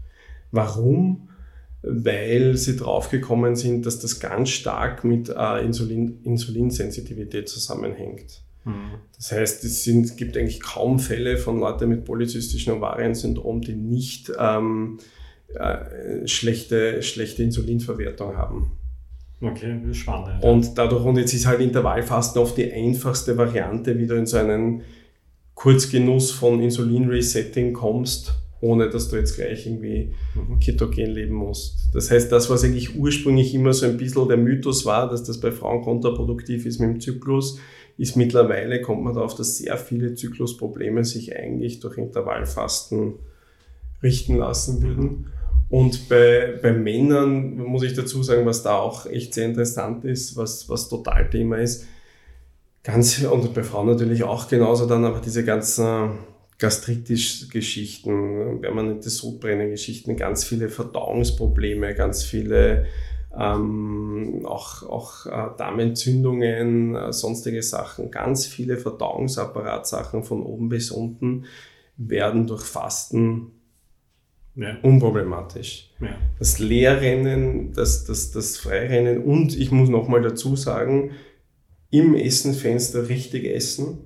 Warum? 0.50 1.29
Weil 1.82 2.56
sie 2.56 2.76
draufgekommen 2.76 3.56
sind, 3.56 3.86
dass 3.86 3.98
das 4.00 4.20
ganz 4.20 4.50
stark 4.50 5.04
mit 5.04 5.30
äh, 5.30 5.64
Insulin, 5.64 6.20
Insulinsensitivität 6.24 7.48
zusammenhängt. 7.48 8.42
Mhm. 8.64 8.98
Das 9.16 9.32
heißt, 9.32 9.64
es 9.64 9.84
sind, 9.84 10.16
gibt 10.16 10.36
eigentlich 10.36 10.60
kaum 10.60 10.98
Fälle 10.98 11.38
von 11.38 11.58
Leuten 11.58 11.88
mit 11.88 12.04
polyzystischem 12.04 12.76
Ovariensyndrom, 12.76 13.62
die 13.62 13.74
nicht 13.74 14.30
ähm, 14.38 14.98
äh, 15.54 16.26
schlechte, 16.26 17.02
schlechte 17.02 17.42
Insulinverwertung 17.42 18.36
haben. 18.36 18.72
Okay, 19.40 19.80
spannend. 19.92 20.44
Und 20.44 20.76
dadurch, 20.76 21.02
und 21.02 21.16
jetzt 21.16 21.32
ist 21.32 21.46
halt 21.46 21.60
Intervallfasten 21.60 22.42
oft 22.42 22.58
die 22.58 22.70
einfachste 22.70 23.38
Variante, 23.38 23.98
wie 23.98 24.06
du 24.06 24.14
in 24.14 24.26
so 24.26 24.36
einen 24.36 24.82
Kurzgenuss 25.54 26.30
von 26.30 26.60
Insulin-Resetting 26.60 27.72
kommst 27.72 28.39
ohne 28.60 28.90
dass 28.90 29.08
du 29.08 29.16
jetzt 29.16 29.36
gleich 29.36 29.66
irgendwie 29.66 30.14
mhm. 30.34 30.60
ketogen 30.60 31.10
leben 31.10 31.34
musst. 31.34 31.88
Das 31.94 32.10
heißt, 32.10 32.30
das, 32.30 32.50
was 32.50 32.64
eigentlich 32.64 32.96
ursprünglich 32.96 33.54
immer 33.54 33.72
so 33.72 33.86
ein 33.86 33.96
bisschen 33.96 34.28
der 34.28 34.36
Mythos 34.36 34.84
war, 34.84 35.08
dass 35.08 35.24
das 35.24 35.40
bei 35.40 35.50
Frauen 35.50 35.82
kontraproduktiv 35.82 36.66
ist 36.66 36.78
mit 36.78 36.90
dem 36.90 37.00
Zyklus, 37.00 37.58
ist 37.96 38.16
mittlerweile, 38.16 38.80
kommt 38.80 39.02
man 39.02 39.14
darauf, 39.14 39.34
dass 39.34 39.58
sehr 39.58 39.76
viele 39.76 40.14
Zyklusprobleme 40.14 41.04
sich 41.04 41.36
eigentlich 41.36 41.80
durch 41.80 41.98
Intervallfasten 41.98 43.14
richten 44.02 44.36
lassen 44.36 44.82
würden. 44.82 45.26
Und 45.68 46.08
bei, 46.08 46.58
bei 46.60 46.72
Männern 46.72 47.56
muss 47.58 47.82
ich 47.82 47.94
dazu 47.94 48.22
sagen, 48.22 48.44
was 48.44 48.62
da 48.62 48.76
auch 48.78 49.06
echt 49.06 49.34
sehr 49.34 49.46
interessant 49.46 50.04
ist, 50.04 50.36
was, 50.36 50.68
was 50.68 50.88
total 50.88 51.30
Thema 51.30 51.58
ist, 51.58 51.86
ganz, 52.82 53.22
und 53.22 53.54
bei 53.54 53.62
Frauen 53.62 53.86
natürlich 53.86 54.24
auch 54.24 54.48
genauso 54.48 54.86
dann, 54.86 55.04
aber 55.04 55.20
diese 55.20 55.44
ganzen 55.44 56.10
Gastritis-Geschichten, 56.60 58.60
permanente 58.60 59.10
Sodbrennen-Geschichten, 59.10 60.16
ganz 60.16 60.44
viele 60.44 60.68
Verdauungsprobleme, 60.68 61.94
ganz 61.94 62.22
viele 62.22 62.86
ähm, 63.36 64.44
auch, 64.44 64.82
auch 64.82 65.26
äh, 65.26 65.56
Darmentzündungen, 65.56 66.94
äh, 66.94 67.12
sonstige 67.12 67.62
Sachen, 67.62 68.10
ganz 68.10 68.46
viele 68.46 68.76
Verdauungsapparatssachen 68.76 70.24
von 70.24 70.42
oben 70.42 70.68
bis 70.68 70.90
unten 70.90 71.44
werden 71.96 72.46
durch 72.46 72.64
Fasten 72.64 73.52
ja. 74.56 74.76
unproblematisch. 74.82 75.90
Ja. 76.00 76.18
Das 76.38 76.58
Leerrennen, 76.58 77.72
das, 77.72 78.04
das, 78.04 78.32
das 78.32 78.58
Freirennen 78.58 79.22
und 79.22 79.56
ich 79.56 79.70
muss 79.70 79.88
nochmal 79.88 80.22
dazu 80.22 80.56
sagen, 80.56 81.12
im 81.90 82.14
Essenfenster 82.14 83.08
richtig 83.08 83.46
essen 83.46 83.98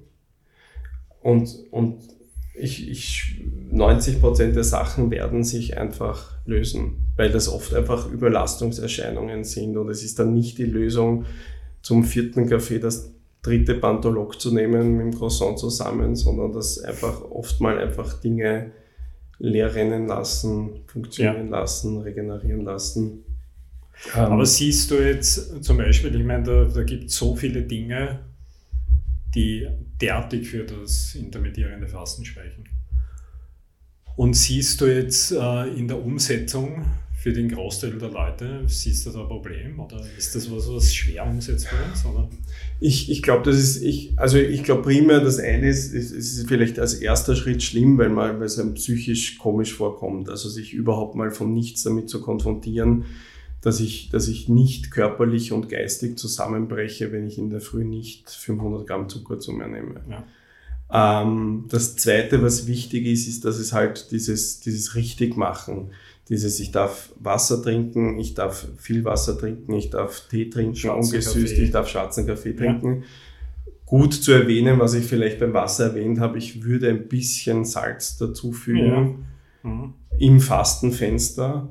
und, 1.23 1.51
und 1.71 2.14
ich, 2.55 2.89
ich 2.89 3.43
90 3.71 4.21
Prozent 4.21 4.57
der 4.57 4.65
Sachen 4.65 5.11
werden 5.11 5.43
sich 5.43 5.77
einfach 5.77 6.33
lösen, 6.47 7.13
weil 7.17 7.31
das 7.31 7.49
oft 7.49 7.75
einfach 7.75 8.11
Überlastungserscheinungen 8.11 9.45
sind 9.45 9.77
und 9.77 9.89
es 9.89 10.03
ist 10.05 10.19
dann 10.19 10.35
nicht 10.35 10.59
die 10.59 10.65
Lösung, 10.65 11.27
zum 11.83 12.05
vierten 12.05 12.49
Kaffee 12.49 12.79
das 12.79 13.13
dritte 13.43 13.75
Pantolog 13.75 14.41
zu 14.41 14.55
nehmen 14.55 14.97
mit 14.97 15.07
dem 15.07 15.19
Croissant 15.19 15.59
zusammen, 15.59 16.17
sondern 16.17 16.53
das 16.53 16.79
einfach 16.79 17.23
oft 17.31 17.61
mal 17.61 17.79
einfach 17.79 18.21
Dinge 18.21 18.73
leer 19.39 19.75
rennen 19.75 20.07
lassen, 20.07 20.81
funktionieren 20.87 21.51
ja. 21.51 21.61
lassen, 21.61 21.99
regenerieren 21.99 22.65
lassen. 22.65 23.25
Aber 24.15 24.39
ähm, 24.39 24.45
siehst 24.45 24.91
du 24.91 24.95
jetzt 24.95 25.63
zum 25.63 25.77
Beispiel, 25.77 26.15
ich 26.15 26.25
meine, 26.25 26.45
da, 26.45 26.65
da 26.65 26.83
gibt 26.83 27.11
es 27.11 27.17
so 27.17 27.37
viele 27.37 27.63
Dinge, 27.63 28.21
die 29.35 29.69
derartig 30.01 30.49
für 30.49 30.65
das 30.65 31.15
intermittierende 31.15 31.89
Fasten 31.89 32.25
sprechen. 32.25 32.65
Und 34.17 34.35
siehst 34.35 34.81
du 34.81 34.87
jetzt 34.87 35.33
äh, 35.33 35.67
in 35.69 35.89
der 35.89 36.01
Umsetzung 36.01 36.85
für 37.25 37.33
den 37.33 37.49
Großteil 37.49 37.99
der 37.99 38.11
Leute, 38.11 38.65
siehst 38.67 39.07
du 39.07 39.11
da 39.11 39.23
ein 39.23 39.29
Problem 39.29 39.81
oder 39.81 40.05
ist 40.19 40.35
das 40.35 40.51
was, 40.51 40.69
was 40.69 40.95
schwer 40.95 41.27
umsetzbar 41.27 41.79
ist? 41.93 42.05
Oder? 42.05 42.29
Ich, 42.81 43.11
ich 43.11 43.23
glaube, 43.23 43.43
das 43.45 43.57
ist, 43.57 43.83
ich, 43.83 44.13
also 44.17 44.37
ich 44.37 44.63
glaube 44.63 44.83
primär, 44.83 45.21
das 45.21 45.39
eine 45.39 45.69
ist, 45.69 45.95
ist, 45.95 46.11
ist 46.11 46.47
vielleicht 46.47 46.79
als 46.79 46.93
erster 46.93 47.35
Schritt 47.35 47.63
schlimm, 47.63 47.97
weil, 47.97 48.11
man, 48.11 48.39
weil 48.39 48.47
es 48.47 48.59
einem 48.59 48.75
psychisch 48.75 49.39
komisch 49.39 49.73
vorkommt. 49.73 50.29
Also 50.29 50.51
sich 50.51 50.75
überhaupt 50.75 51.15
mal 51.15 51.31
von 51.31 51.55
nichts 51.55 51.83
damit 51.83 52.11
zu 52.11 52.21
konfrontieren, 52.21 53.07
dass 53.65 53.81
ich, 53.81 54.11
dass 54.11 54.29
ich 54.29 54.49
nicht 54.49 54.91
körperlich 54.91 55.53
und 55.53 55.69
geistig 55.69 56.19
zusammenbreche, 56.19 57.13
wenn 57.13 57.27
ich 57.27 57.39
in 57.39 57.51
der 57.51 57.61
Früh 57.61 57.85
nicht 57.85 58.29
500 58.31 58.87
Gramm 58.87 59.09
Zucker 59.09 59.39
zu 59.39 59.53
mir 59.53 59.69
nehme. 59.69 60.01
Ja. 60.09 61.23
Ähm, 61.23 61.65
das 61.71 61.97
zweite, 61.97 62.43
was 62.43 62.67
wichtig 62.67 63.07
ist, 63.07 63.27
ist, 63.27 63.45
dass 63.45 63.59
es 63.59 63.73
halt 63.73 64.11
dieses, 64.11 64.61
dieses 64.61 64.95
richtig 64.95 65.37
machen. 65.37 65.91
Dieses, 66.29 66.61
ich 66.61 66.73
darf 66.73 67.13
Wasser 67.19 67.63
trinken, 67.63 68.19
ich 68.19 68.35
darf 68.35 68.67
viel 68.79 69.05
Wasser 69.05 69.39
trinken, 69.39 69.73
ich 69.75 69.91
darf 69.91 70.29
Tee 70.29 70.49
trinken, 70.51 70.89
ungesüßt, 70.91 71.59
ich 71.59 71.71
darf 71.71 71.89
schwarzen 71.89 72.27
Kaffee 72.27 72.51
Ja. 72.51 72.57
trinken. 72.57 73.05
Gut 73.87 74.15
zu 74.15 74.33
erwähnen, 74.33 74.79
was 74.79 74.95
ich 74.95 75.05
vielleicht 75.05 75.39
beim 75.41 75.53
Wasser 75.53 75.89
erwähnt 75.89 76.19
habe, 76.21 76.39
ich 76.39 76.65
würde 76.65 76.89
ein 76.89 77.09
bisschen 77.09 77.65
Salz 77.65 78.17
dazufügen 78.17 79.27
Mhm. 79.63 79.95
im 80.19 80.41
Fastenfenster 80.41 81.69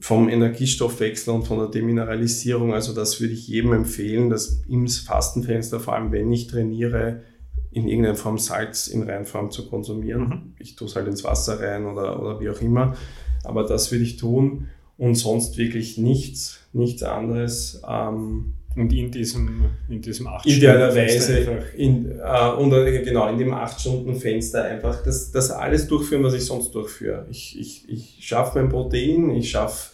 vom 0.00 0.28
Energiestoffwechsel 0.28 1.34
und 1.34 1.44
von 1.44 1.58
der 1.58 1.68
Demineralisierung. 1.68 2.72
Also 2.72 2.94
das 2.94 3.20
würde 3.20 3.34
ich 3.34 3.48
jedem 3.48 3.72
empfehlen, 3.72 4.30
dass 4.30 4.62
im 4.68 4.86
Fastenfenster, 4.86 5.80
vor 5.80 5.94
allem 5.94 6.12
wenn 6.12 6.32
ich 6.32 6.46
trainiere, 6.46 7.22
in 7.70 7.86
irgendeiner 7.86 8.16
Form 8.16 8.38
Salz 8.38 8.86
in 8.88 9.02
Reinform 9.02 9.50
zu 9.50 9.68
konsumieren. 9.68 10.28
Mhm. 10.28 10.54
Ich 10.58 10.76
tue 10.76 10.88
es 10.88 10.96
halt 10.96 11.06
ins 11.06 11.24
Wasser 11.24 11.60
rein 11.60 11.86
oder, 11.86 12.20
oder 12.20 12.40
wie 12.40 12.48
auch 12.48 12.60
immer. 12.60 12.96
Aber 13.44 13.64
das 13.64 13.92
würde 13.92 14.04
ich 14.04 14.16
tun 14.16 14.68
und 14.96 15.14
sonst 15.14 15.58
wirklich 15.58 15.98
nichts, 15.98 16.60
nichts 16.72 17.02
anderes. 17.02 17.82
Ähm, 17.88 18.54
Und 18.78 18.92
in 18.92 19.10
diesem, 19.10 19.64
in 19.88 20.00
diesem 20.00 20.26
acht 20.28 20.46
Idealerweise 20.46 21.20
Stunden 21.20 21.48
einfach- 21.50 21.74
in, 21.74 22.12
äh, 22.20 22.50
und 22.62 22.72
äh, 22.72 23.02
genau 23.02 23.28
in 23.28 23.38
dem 23.38 23.52
8-Stunden-Fenster 23.52 24.64
einfach 24.64 25.02
das, 25.02 25.32
das 25.32 25.50
alles 25.50 25.86
durchführen, 25.88 26.22
was 26.22 26.34
ich 26.34 26.44
sonst 26.44 26.72
durchführe. 26.74 27.26
Ich, 27.30 27.58
ich, 27.58 27.88
ich 27.88 28.16
schaffe 28.20 28.58
mein 28.60 28.68
Protein, 28.68 29.30
ich 29.30 29.50
schaffe 29.50 29.90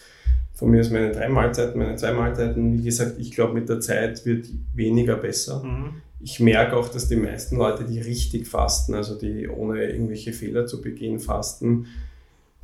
von 0.53 0.71
mir 0.71 0.81
aus 0.81 0.91
meine 0.91 1.13
drei 1.13 1.29
Mahlzeiten, 1.29 1.79
meine 1.79 1.97
zwei 1.97 2.13
Mahlzeiten. 2.13 2.79
Wie 2.79 2.85
gesagt, 2.85 3.15
ich 3.19 3.31
glaube, 3.33 3.55
mit 3.55 3.69
der 3.69 3.81
Zeit 3.81 4.25
wird 4.27 4.47
weniger 4.75 5.17
besser. 5.17 5.63
Mhm. 5.65 5.95
Ich 6.21 6.41
merke 6.41 6.77
auch, 6.77 6.89
dass 6.89 7.09
die 7.09 7.17
meisten 7.17 7.57
Leute, 7.57 7.85
die 7.85 8.01
richtig 8.01 8.47
fasten, 8.47 8.95
also 8.95 9.19
die 9.19 9.49
ohne 9.49 9.85
irgendwelche 9.85 10.33
Fehler 10.33 10.67
zu 10.67 10.81
begehen 10.81 11.19
fasten, 11.21 11.87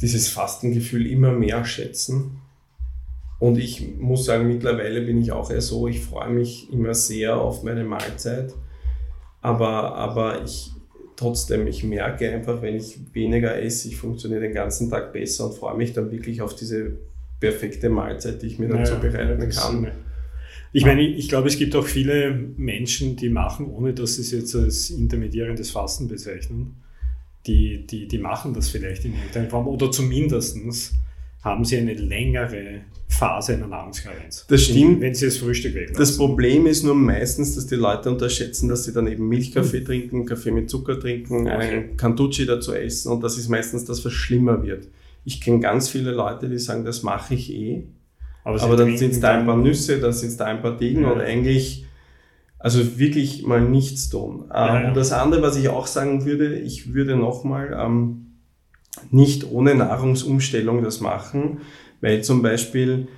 dieses 0.00 0.28
Fastengefühl 0.28 1.06
immer 1.06 1.32
mehr 1.32 1.64
schätzen. 1.64 2.38
Und 3.40 3.58
ich 3.58 3.96
muss 3.98 4.26
sagen, 4.26 4.46
mittlerweile 4.46 5.00
bin 5.00 5.20
ich 5.20 5.32
auch 5.32 5.50
eher 5.50 5.62
so, 5.62 5.88
ich 5.88 6.00
freue 6.00 6.30
mich 6.30 6.70
immer 6.72 6.94
sehr 6.94 7.36
auf 7.36 7.62
meine 7.62 7.84
Mahlzeit. 7.84 8.52
Aber, 9.40 9.94
aber 9.94 10.44
ich 10.44 10.72
trotzdem, 11.16 11.66
ich 11.66 11.82
merke 11.82 12.30
einfach, 12.30 12.62
wenn 12.62 12.76
ich 12.76 12.98
weniger 13.12 13.60
esse, 13.60 13.88
ich 13.88 13.96
funktioniere 13.96 14.40
den 14.40 14.54
ganzen 14.54 14.90
Tag 14.90 15.12
besser 15.12 15.46
und 15.46 15.54
freue 15.54 15.76
mich 15.76 15.92
dann 15.92 16.10
wirklich 16.10 16.40
auf 16.40 16.54
diese 16.54 16.92
perfekte 17.40 17.90
Mahlzeit, 17.90 18.42
die 18.42 18.46
ich 18.46 18.58
mir 18.58 18.68
dann 18.68 18.82
Naja, 18.82 18.94
zubereiten 18.94 19.48
kann. 19.50 19.88
Ich 20.72 20.84
meine, 20.84 21.02
ich 21.02 21.28
glaube, 21.28 21.48
es 21.48 21.58
gibt 21.58 21.74
auch 21.74 21.86
viele 21.86 22.32
Menschen, 22.56 23.16
die 23.16 23.28
machen, 23.28 23.70
ohne 23.70 23.92
dass 23.92 24.14
sie 24.14 24.22
es 24.22 24.30
jetzt 24.30 24.54
als 24.54 24.90
intermediärendes 24.90 25.70
Fasten 25.70 26.08
bezeichnen, 26.08 26.76
die, 27.46 27.86
die, 27.86 28.06
die 28.06 28.18
machen 28.18 28.54
das 28.54 28.68
vielleicht 28.68 29.04
in 29.04 29.14
irgendeiner 29.14 29.48
Form 29.50 29.66
oder 29.66 29.90
zumindest 29.90 30.94
haben 31.42 31.64
sie 31.64 31.78
eine 31.78 31.94
längere 31.94 32.82
Phase 33.20 33.52
einer 33.54 33.66
Nahrungskarenz. 33.66 34.46
Das 34.48 34.62
stimmt. 34.62 35.00
Wenn 35.00 35.14
sie 35.14 35.26
das 35.26 35.36
Frühstück 35.36 35.74
weglassen. 35.74 35.96
Das 35.98 36.16
Problem 36.16 36.66
ist 36.66 36.82
nur 36.82 36.94
meistens, 36.94 37.54
dass 37.54 37.66
die 37.66 37.74
Leute 37.76 38.10
unterschätzen, 38.10 38.68
dass 38.68 38.84
sie 38.84 38.92
dann 38.92 39.06
eben 39.06 39.28
Milchkaffee 39.28 39.84
trinken, 39.84 40.24
Kaffee 40.26 40.50
mit 40.50 40.70
Zucker 40.70 40.98
trinken, 40.98 41.46
Okay. 41.46 41.50
einen 41.50 41.96
Cantucci 41.96 42.46
dazu 42.46 42.72
essen 42.72 43.12
und 43.12 43.22
das 43.22 43.36
ist 43.38 43.48
meistens 43.48 43.84
das, 43.84 44.04
was 44.04 44.12
schlimmer 44.12 44.62
wird. 44.62 44.88
Ich 45.24 45.40
kenne 45.40 45.60
ganz 45.60 45.88
viele 45.90 46.12
Leute, 46.12 46.48
die 46.48 46.58
sagen, 46.58 46.84
das 46.84 47.02
mache 47.02 47.34
ich 47.34 47.52
eh, 47.52 47.84
sie 47.84 48.62
aber 48.64 48.74
dann 48.76 48.96
sind 48.96 49.12
es 49.12 49.20
da 49.20 49.32
ein 49.38 49.44
paar 49.44 49.56
Nüsse, 49.58 50.00
dann 50.00 50.12
sind 50.14 50.30
es 50.30 50.36
da 50.38 50.46
ein 50.46 50.62
paar 50.62 50.76
Dinge 50.78 51.02
Ja. 51.02 51.10
und 51.12 51.20
eigentlich, 51.20 51.84
also 52.58 52.98
wirklich 52.98 53.44
mal 53.46 53.60
nichts 53.60 54.08
tun. 54.08 54.44
Ja, 54.48 54.76
Ähm, 54.76 54.82
ja. 54.82 54.88
Und 54.88 54.96
das 54.96 55.12
andere, 55.12 55.42
was 55.42 55.56
ich 55.58 55.68
auch 55.68 55.86
sagen 55.86 56.24
würde, 56.24 56.58
ich 56.58 56.94
würde 56.94 57.16
nochmal 57.16 57.76
ähm, 57.78 58.26
nicht 59.10 59.44
ohne 59.50 59.74
Nahrungsumstellung 59.74 60.82
das 60.82 61.00
machen, 61.00 61.58
weil 62.00 62.22
zum 62.22 62.42
Beispiel 62.42 63.08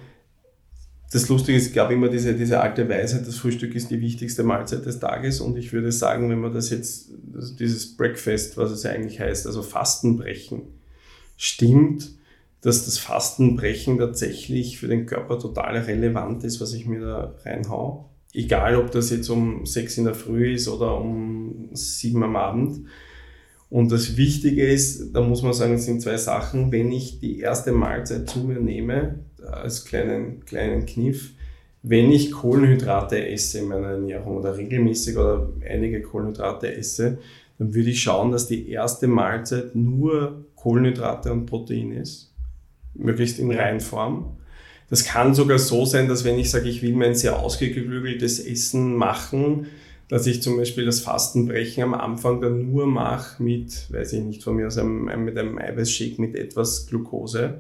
das 1.13 1.29
Lustige 1.29 1.59
ist, 1.59 1.67
ich 1.67 1.73
glaube 1.75 1.93
immer 1.93 2.09
diese, 2.09 2.35
diese 2.35 2.61
alte 2.61 2.89
Weisheit, 2.89 3.27
das 3.27 3.37
Frühstück 3.37 3.75
ist 3.75 3.91
die 3.91 4.01
wichtigste 4.01 4.45
Mahlzeit 4.45 4.87
des 4.87 4.99
Tages 4.99 5.41
und 5.41 5.59
ich 5.59 5.73
würde 5.73 5.93
sagen, 5.93 6.31
wenn 6.31 6.41
man 6.41 6.55
das 6.55 6.71
jetzt, 6.71 7.11
dieses 7.59 7.97
Breakfast, 7.97 8.57
was 8.57 8.71
es 8.71 8.87
eigentlich 8.87 9.21
heißt, 9.21 9.47
also 9.47 9.63
Fastenbrechen, 9.63 10.63
stimmt, 11.37 12.13
dass 12.63 12.87
das 12.87 12.97
Fastenbrechen 12.99 13.99
tatsächlich 13.99 14.79
für 14.79 14.87
den 14.87 15.05
Körper 15.05 15.39
total 15.39 15.77
relevant 15.77 16.45
ist, 16.45 16.61
was 16.61 16.73
ich 16.73 16.87
mir 16.87 17.01
da 17.01 17.35
reinhau. 17.45 18.09
Egal, 18.33 18.77
ob 18.77 18.91
das 18.93 19.11
jetzt 19.11 19.29
um 19.29 19.67
sechs 19.67 19.99
in 19.99 20.05
der 20.05 20.15
Früh 20.15 20.55
ist 20.55 20.69
oder 20.69 20.97
um 20.97 21.69
sieben 21.73 22.23
am 22.23 22.37
Abend. 22.37 22.87
Und 23.73 23.91
das 23.91 24.19
Wichtige 24.19 24.67
ist, 24.67 25.15
da 25.15 25.23
muss 25.23 25.41
man 25.41 25.55
sagen, 25.55 25.73
es 25.73 25.87
sind 25.87 26.03
zwei 26.03 26.19
Sachen. 26.19 26.71
Wenn 26.71 26.93
ich 26.93 27.21
die 27.21 27.41
erste 27.41 27.73
Mahlzeit 27.73 28.29
zu 28.29 28.41
mir 28.41 28.61
nehme, 28.61 29.21
als 29.51 29.87
kleinen, 29.87 30.45
kleinen 30.45 30.85
Kniff, 30.85 31.31
wenn 31.83 32.13
ich 32.13 32.33
Kohlenhydrate 32.33 33.27
esse 33.27 33.61
in 33.61 33.69
meiner 33.69 33.93
Ernährung 33.93 34.37
oder 34.37 34.59
regelmäßig 34.59 35.17
oder 35.17 35.49
einige 35.67 36.03
Kohlenhydrate 36.03 36.71
esse, 36.71 37.17
dann 37.59 37.73
würde 37.73 37.89
ich 37.89 38.03
schauen, 38.03 38.31
dass 38.31 38.47
die 38.47 38.69
erste 38.69 39.07
Mahlzeit 39.07 39.75
nur 39.75 40.45
Kohlenhydrate 40.55 41.33
und 41.33 41.47
Protein 41.47 41.93
ist. 41.93 42.31
Möglichst 42.93 43.39
in. 43.39 43.51
Reinform. 43.51 44.37
Das 44.91 45.03
kann 45.03 45.35
sogar 45.35 45.59
so 45.59 45.87
sein, 45.87 46.09
dass 46.09 46.27
wenn 46.27 46.39
ich 46.39 46.51
sage, 46.51 46.69
ich 46.69 46.83
will 46.83 46.95
mir 46.95 47.07
ein 47.07 47.15
sehr 47.15 47.39
ausgeklügeltes 47.39 48.39
Essen 48.39 48.95
machen, 48.95 49.69
dass 50.09 50.27
ich 50.27 50.43
zum 50.43 50.57
Beispiel 50.57 50.85
das 50.85 51.01
Fastenbrechen 51.01 51.83
am 51.83 51.95
Anfang 51.95 52.41
dann 52.41 52.71
nur 52.71 52.87
mache 52.87 53.43
mit, 53.43 53.91
weiß 53.91 54.13
ich 54.15 54.23
nicht, 54.23 54.43
von 54.43 54.57
mir 54.57 54.67
aus 54.67 54.79
einem, 54.79 55.05
mit 55.25 55.39
einem 55.39 55.59
Eiweißshake 55.59 56.21
mit 56.21 56.35
etwas 56.35 56.87
Glucose. 56.87 57.55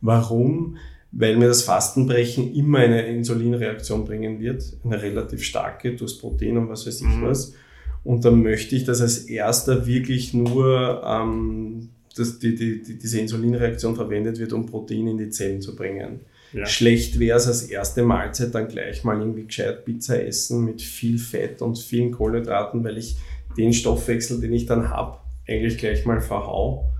Warum? 0.00 0.76
Weil 1.10 1.36
mir 1.36 1.48
das 1.48 1.62
Fastenbrechen 1.62 2.54
immer 2.54 2.78
eine 2.78 3.06
Insulinreaktion 3.06 4.04
bringen 4.04 4.40
wird, 4.40 4.64
eine 4.84 5.02
relativ 5.02 5.42
starke 5.42 5.96
durchs 5.96 6.18
Protein 6.18 6.58
und 6.58 6.68
was 6.68 6.86
weiß 6.86 7.00
ich 7.00 7.06
Mhm. 7.06 7.22
was. 7.22 7.54
Und 8.04 8.24
dann 8.24 8.42
möchte 8.42 8.76
ich, 8.76 8.84
dass 8.84 9.00
als 9.00 9.18
erster 9.18 9.86
wirklich 9.86 10.34
nur 10.34 11.02
ähm, 11.04 11.88
dass 12.18 12.38
die, 12.38 12.54
die, 12.54 12.82
die, 12.82 12.98
diese 12.98 13.20
Insulinreaktion 13.20 13.94
verwendet 13.94 14.38
wird, 14.38 14.52
um 14.52 14.66
Protein 14.66 15.06
in 15.08 15.18
die 15.18 15.30
Zellen 15.30 15.60
zu 15.60 15.74
bringen. 15.76 16.20
Ja. 16.52 16.66
Schlecht 16.66 17.18
wäre 17.18 17.36
es 17.36 17.46
als 17.46 17.62
erste 17.64 18.02
Mahlzeit 18.02 18.54
dann 18.54 18.68
gleich 18.68 19.04
mal 19.04 19.18
irgendwie 19.18 19.46
gescheit 19.46 19.84
Pizza 19.84 20.22
essen 20.22 20.64
mit 20.64 20.80
viel 20.80 21.18
Fett 21.18 21.60
und 21.60 21.78
vielen 21.78 22.10
Kohlenhydraten, 22.10 22.82
weil 22.84 22.98
ich 22.98 23.16
den 23.56 23.72
Stoffwechsel, 23.72 24.40
den 24.40 24.52
ich 24.52 24.66
dann 24.66 24.88
habe, 24.88 25.18
eigentlich 25.46 25.78
gleich 25.78 26.04
mal 26.06 26.20
verhau. 26.20 26.92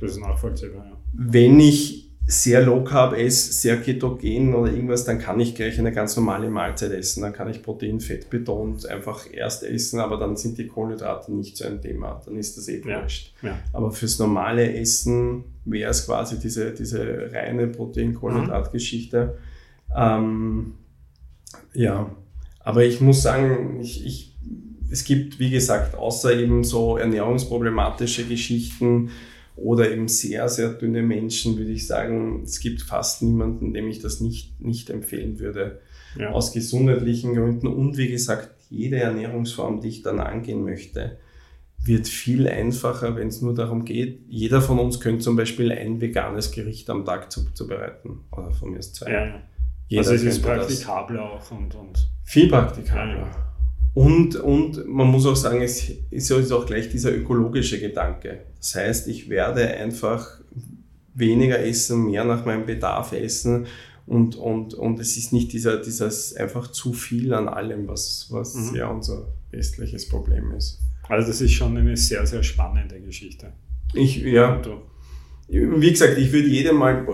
Das 0.00 0.12
ist 0.12 0.20
nachvollziehbar, 0.20 0.86
ja. 0.86 0.96
Wenn 1.12 1.60
ich 1.60 2.09
sehr 2.30 2.62
low 2.62 2.84
carb 2.84 3.14
esse, 3.14 3.52
sehr 3.52 3.76
ketogen 3.80 4.54
oder 4.54 4.70
irgendwas, 4.72 5.04
dann 5.04 5.18
kann 5.18 5.40
ich 5.40 5.54
gleich 5.56 5.78
eine 5.80 5.90
ganz 5.90 6.14
normale 6.16 6.48
Mahlzeit 6.48 6.92
essen. 6.92 7.22
Dann 7.22 7.32
kann 7.32 7.50
ich 7.50 7.60
Protein, 7.60 7.98
Fett 8.00 8.30
betont 8.30 8.86
einfach 8.86 9.26
erst 9.32 9.64
essen, 9.64 9.98
aber 9.98 10.16
dann 10.16 10.36
sind 10.36 10.56
die 10.56 10.68
Kohlenhydrate 10.68 11.34
nicht 11.34 11.56
so 11.56 11.64
ein 11.66 11.82
Thema. 11.82 12.22
Dann 12.24 12.36
ist 12.36 12.56
das 12.56 12.68
eh 12.68 12.80
Ja. 12.86 13.02
wurscht. 13.02 13.34
ja. 13.42 13.58
Aber 13.72 13.90
fürs 13.90 14.18
normale 14.20 14.72
Essen 14.74 15.44
wäre 15.64 15.90
es 15.90 16.06
quasi 16.06 16.38
diese, 16.38 16.72
diese 16.72 17.30
reine 17.32 17.66
Protein-Kohlenhydrat-Geschichte. 17.66 19.36
Ähm, 19.96 20.74
ja, 21.74 22.14
aber 22.60 22.84
ich 22.84 23.00
muss 23.00 23.22
sagen, 23.22 23.80
ich, 23.80 24.06
ich, 24.06 24.36
es 24.90 25.02
gibt, 25.04 25.40
wie 25.40 25.50
gesagt, 25.50 25.96
außer 25.96 26.32
eben 26.34 26.62
so 26.62 26.96
ernährungsproblematische 26.96 28.24
Geschichten 28.24 29.10
oder 29.60 29.90
eben 29.90 30.08
sehr, 30.08 30.48
sehr 30.48 30.70
dünne 30.70 31.02
Menschen, 31.02 31.56
würde 31.58 31.70
ich 31.70 31.86
sagen, 31.86 32.42
es 32.42 32.60
gibt 32.60 32.82
fast 32.82 33.22
niemanden, 33.22 33.72
dem 33.72 33.88
ich 33.88 34.00
das 34.00 34.20
nicht, 34.20 34.60
nicht 34.60 34.90
empfehlen 34.90 35.38
würde. 35.38 35.80
Ja. 36.18 36.30
Aus 36.30 36.52
gesundheitlichen 36.52 37.34
Gründen 37.34 37.68
und 37.68 37.96
wie 37.96 38.08
gesagt, 38.08 38.50
jede 38.68 38.98
Ernährungsform, 38.98 39.80
die 39.80 39.88
ich 39.88 40.02
dann 40.02 40.20
angehen 40.20 40.64
möchte, 40.64 41.18
wird 41.82 42.08
viel 42.08 42.46
einfacher, 42.48 43.16
wenn 43.16 43.28
es 43.28 43.40
nur 43.40 43.54
darum 43.54 43.84
geht. 43.84 44.22
Jeder 44.28 44.60
von 44.60 44.78
uns 44.78 45.00
könnte 45.00 45.24
zum 45.24 45.36
Beispiel 45.36 45.72
ein 45.72 46.00
veganes 46.00 46.50
Gericht 46.50 46.90
am 46.90 47.04
Tag 47.04 47.32
zu, 47.32 47.52
zubereiten. 47.52 48.20
Oder 48.32 48.50
von 48.52 48.70
mir 48.70 48.78
aus 48.78 48.92
zwei. 48.92 49.10
ja. 49.10 49.42
Jeder 49.88 50.02
also 50.02 50.14
es 50.14 50.22
ist 50.22 50.42
praktikabler 50.42 51.32
auch 51.32 51.50
und, 51.50 51.74
und 51.74 52.08
Viel 52.22 52.48
praktikabler. 52.48 53.16
Ja. 53.16 53.49
Und, 53.94 54.36
und 54.36 54.86
man 54.86 55.08
muss 55.08 55.26
auch 55.26 55.36
sagen, 55.36 55.62
es 55.62 55.90
ist 56.10 56.30
auch 56.52 56.64
gleich 56.66 56.90
dieser 56.90 57.12
ökologische 57.14 57.80
Gedanke. 57.80 58.42
Das 58.58 58.74
heißt, 58.76 59.08
ich 59.08 59.28
werde 59.28 59.66
einfach 59.66 60.40
weniger 61.14 61.58
essen, 61.58 62.06
mehr 62.06 62.24
nach 62.24 62.44
meinem 62.44 62.66
Bedarf 62.66 63.12
essen 63.12 63.66
und, 64.06 64.36
und, 64.36 64.74
und 64.74 65.00
es 65.00 65.16
ist 65.16 65.32
nicht 65.32 65.52
dieser, 65.52 65.78
dieses 65.78 66.34
einfach 66.36 66.70
zu 66.70 66.92
viel 66.92 67.34
an 67.34 67.48
allem, 67.48 67.88
was, 67.88 68.28
was 68.30 68.54
Mhm. 68.54 68.74
ja 68.76 68.88
unser 68.88 69.26
westliches 69.50 70.08
Problem 70.08 70.52
ist. 70.52 70.78
also 71.08 71.26
das 71.28 71.40
ist 71.40 71.52
schon 71.52 71.76
eine 71.76 71.96
sehr, 71.96 72.24
sehr 72.26 72.42
spannende 72.44 73.00
Geschichte. 73.00 73.52
Ich, 73.94 74.18
ja, 74.18 74.62
Wie 75.48 75.90
gesagt, 75.90 76.16
ich 76.16 76.32
würde 76.32 76.46
jedem 76.46 76.76
mal, 76.76 77.04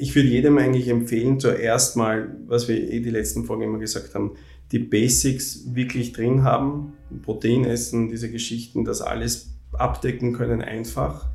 ich 0.00 0.14
würde 0.14 0.28
jedem 0.28 0.56
eigentlich 0.56 0.88
empfehlen, 0.88 1.38
zuerst 1.38 1.96
mal, 1.96 2.34
was 2.46 2.66
wir 2.66 2.76
eh 2.76 3.00
die 3.00 3.10
letzten 3.10 3.44
Folgen 3.44 3.64
immer 3.64 3.78
gesagt 3.78 4.14
haben, 4.14 4.32
die 4.74 4.80
Basics 4.80 5.72
wirklich 5.72 6.12
drin 6.12 6.42
haben, 6.42 6.94
Protein 7.22 7.64
essen, 7.64 8.08
diese 8.08 8.28
Geschichten, 8.28 8.84
das 8.84 9.02
alles 9.02 9.54
abdecken 9.72 10.32
können 10.32 10.62
einfach, 10.62 11.26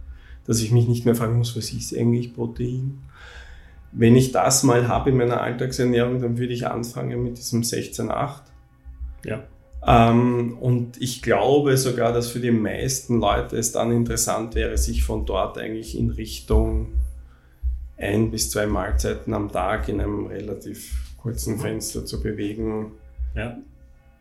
dass 0.45 0.59
ich 0.59 0.73
mich 0.73 0.89
nicht 0.89 1.05
mehr 1.05 1.15
fragen 1.15 1.37
muss, 1.37 1.55
was 1.55 1.71
ist 1.71 1.95
eigentlich 1.95 2.33
Protein? 2.33 2.99
Wenn 3.93 4.17
ich 4.17 4.33
das 4.33 4.63
mal 4.63 4.89
habe 4.89 5.11
in 5.11 5.17
meiner 5.17 5.39
Alltagsernährung, 5.39 6.21
dann 6.21 6.37
würde 6.37 6.51
ich 6.51 6.67
anfangen 6.67 7.23
mit 7.23 7.37
diesem 7.37 7.61
16-8. 7.61 8.41
Ja. 9.23 9.43
Ähm, 9.87 10.57
und 10.59 11.01
ich 11.01 11.21
glaube 11.21 11.77
sogar, 11.77 12.11
dass 12.11 12.27
für 12.27 12.41
die 12.41 12.51
meisten 12.51 13.21
Leute 13.21 13.55
es 13.55 13.71
dann 13.71 13.93
interessant 13.93 14.53
wäre, 14.53 14.77
sich 14.77 15.05
von 15.05 15.25
dort 15.25 15.57
eigentlich 15.57 15.97
in 15.97 16.09
Richtung 16.09 16.87
ein 17.95 18.31
bis 18.31 18.51
zwei 18.51 18.67
Mahlzeiten 18.67 19.33
am 19.33 19.49
Tag 19.49 19.87
in 19.87 20.01
einem 20.01 20.25
relativ 20.25 21.15
kurzen. 21.15 21.57
Fenster 21.57 22.05
zu 22.05 22.21
bewegen. 22.21 22.91
Ja. 23.35 23.57